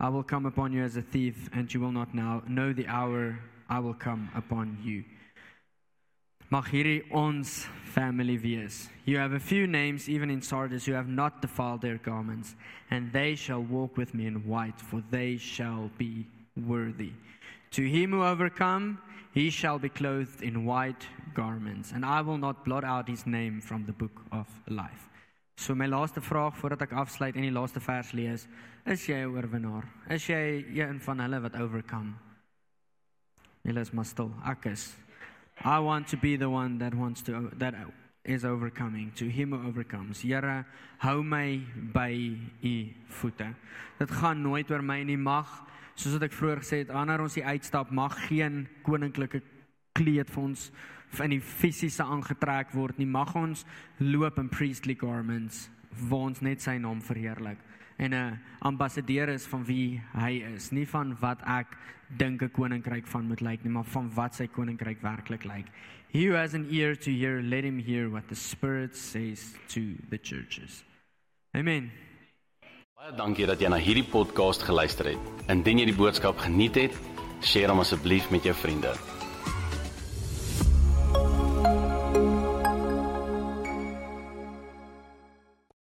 I 0.00 0.08
will 0.08 0.22
come 0.22 0.46
upon 0.46 0.72
you 0.72 0.84
as 0.84 0.96
a 0.96 1.02
thief, 1.02 1.50
and 1.52 1.72
you 1.72 1.80
will 1.80 1.90
not 1.90 2.14
now 2.14 2.42
know 2.46 2.72
the 2.72 2.86
hour 2.86 3.38
I 3.68 3.80
will 3.80 3.94
come 3.94 4.30
upon 4.34 4.78
you. 4.82 5.04
Mag 6.50 6.64
hierdie 6.64 7.02
ons 7.12 7.66
family 7.84 8.38
wees. 8.38 8.88
You 9.04 9.18
have 9.18 9.32
a 9.32 9.40
few 9.40 9.66
names 9.66 10.08
even 10.08 10.30
in 10.30 10.40
Sardis 10.40 10.86
who 10.86 10.92
have 10.92 11.08
not 11.08 11.42
defiled 11.42 11.82
their 11.82 11.98
garments, 11.98 12.54
and 12.90 13.12
they 13.12 13.34
shall 13.34 13.60
walk 13.60 13.96
with 13.96 14.14
me 14.14 14.26
in 14.26 14.46
white, 14.46 14.80
for 14.80 15.02
they 15.10 15.36
shall 15.36 15.90
be 15.98 16.26
worthy. 16.56 17.12
To 17.72 17.82
him 17.82 18.12
who 18.12 18.22
overcome, 18.22 18.98
he 19.34 19.50
shall 19.50 19.78
be 19.78 19.88
clothed 19.88 20.42
in 20.42 20.64
white 20.64 21.06
garments, 21.34 21.92
and 21.92 22.04
I 22.04 22.20
will 22.22 22.38
not 22.38 22.64
blot 22.64 22.84
out 22.84 23.08
his 23.08 23.26
name 23.26 23.60
from 23.60 23.84
the 23.84 23.92
book 23.92 24.22
of 24.32 24.46
life. 24.68 25.08
So 25.58 25.74
my 25.74 25.88
laaste 25.90 26.20
vraag 26.22 26.54
voordat 26.54 26.84
ek 26.86 26.92
afsluit 26.94 27.34
en 27.34 27.42
die 27.42 27.50
laaste 27.50 27.80
vers 27.82 28.12
lees, 28.14 28.44
is 28.86 29.06
jy 29.08 29.16
'n 29.24 29.32
oorwinnaar? 29.34 29.88
Is 30.08 30.28
jy 30.30 30.64
een 30.70 31.00
van 31.00 31.18
hulle 31.18 31.40
wat 31.40 31.56
overcome? 31.58 32.14
Julle 33.66 33.80
is 33.80 33.90
maar 33.90 34.04
stil. 34.04 34.30
Ek 34.46 34.66
is. 34.66 34.96
I 35.64 35.80
want 35.80 36.06
to 36.08 36.16
be 36.16 36.36
the 36.36 36.48
one 36.48 36.78
that 36.78 36.94
wants 36.94 37.22
to 37.22 37.50
that 37.58 37.74
is 38.24 38.44
overcoming 38.44 39.10
to 39.14 39.24
him 39.24 39.52
who 39.52 39.66
overcomes. 39.66 40.22
Here, 40.22 40.64
hou 40.98 41.22
my 41.24 41.60
by 41.92 42.38
u 42.62 42.94
voete. 43.08 43.54
Dit 43.98 44.10
gaan 44.10 44.42
nooit 44.42 44.70
oor 44.70 44.82
my 44.82 45.02
nie 45.02 45.16
mag, 45.16 45.66
soos 45.94 46.12
wat 46.12 46.22
ek 46.22 46.32
vroeër 46.32 46.62
gesê 46.62 46.78
het, 46.84 46.92
wanneer 46.94 47.20
ons 47.20 47.34
die 47.34 47.44
uitstap 47.44 47.90
mag 47.90 48.14
geen 48.28 48.68
koninklike 48.82 49.42
kleed 49.92 50.30
vir 50.30 50.42
ons 50.42 50.70
in 51.24 51.30
die 51.30 51.40
fisiese 51.40 52.04
aangetrek 52.04 52.74
word 52.74 52.98
nie. 52.98 53.06
Mag 53.06 53.34
ons 53.34 53.64
loop 53.98 54.38
in 54.38 54.48
priestly 54.48 54.94
garments 54.94 55.68
waar 56.08 56.28
ons 56.30 56.40
net 56.40 56.62
sy 56.62 56.76
naam 56.78 57.00
verheerlik 57.02 57.58
en 57.98 58.14
'n 58.14 58.38
ambassadeur 58.58 59.28
is 59.28 59.46
van 59.46 59.64
wie 59.64 60.00
hy 60.14 60.42
is, 60.54 60.70
nie 60.70 60.86
van 60.86 61.16
wat 61.20 61.42
ek 61.42 61.76
dink 62.16 62.42
'n 62.42 62.50
koninkryk 62.50 63.06
van 63.06 63.26
moet 63.26 63.40
lyk 63.40 63.64
nie, 63.64 63.72
maar 63.72 63.84
van 63.84 64.10
wat 64.14 64.34
sy 64.34 64.46
koninkryk 64.46 65.02
werklik 65.02 65.44
lyk. 65.44 65.66
He 66.10 66.26
who 66.26 66.36
has 66.36 66.54
an 66.54 66.66
ear 66.70 66.96
to 66.96 67.10
hear, 67.10 67.42
let 67.42 67.64
him 67.64 67.78
hear 67.78 68.08
what 68.08 68.28
the 68.28 68.34
Spirit 68.34 68.96
says 68.96 69.54
to 69.68 69.80
the 70.10 70.18
churches. 70.18 70.84
Amen. 71.54 71.90
Baie 72.96 73.12
dankie 73.16 73.46
dat 73.46 73.60
jy 73.60 73.68
na 73.68 73.76
hierdie 73.76 74.08
podcast 74.10 74.62
geluister 74.62 75.04
het. 75.04 75.18
Indien 75.48 75.78
jy 75.78 75.84
die 75.84 75.94
boodskap 75.94 76.38
geniet 76.38 76.74
het, 76.74 76.98
deel 77.52 77.68
hom 77.68 77.80
asseblief 77.80 78.30
met 78.30 78.42
jou 78.42 78.54
vriende. 78.54 79.17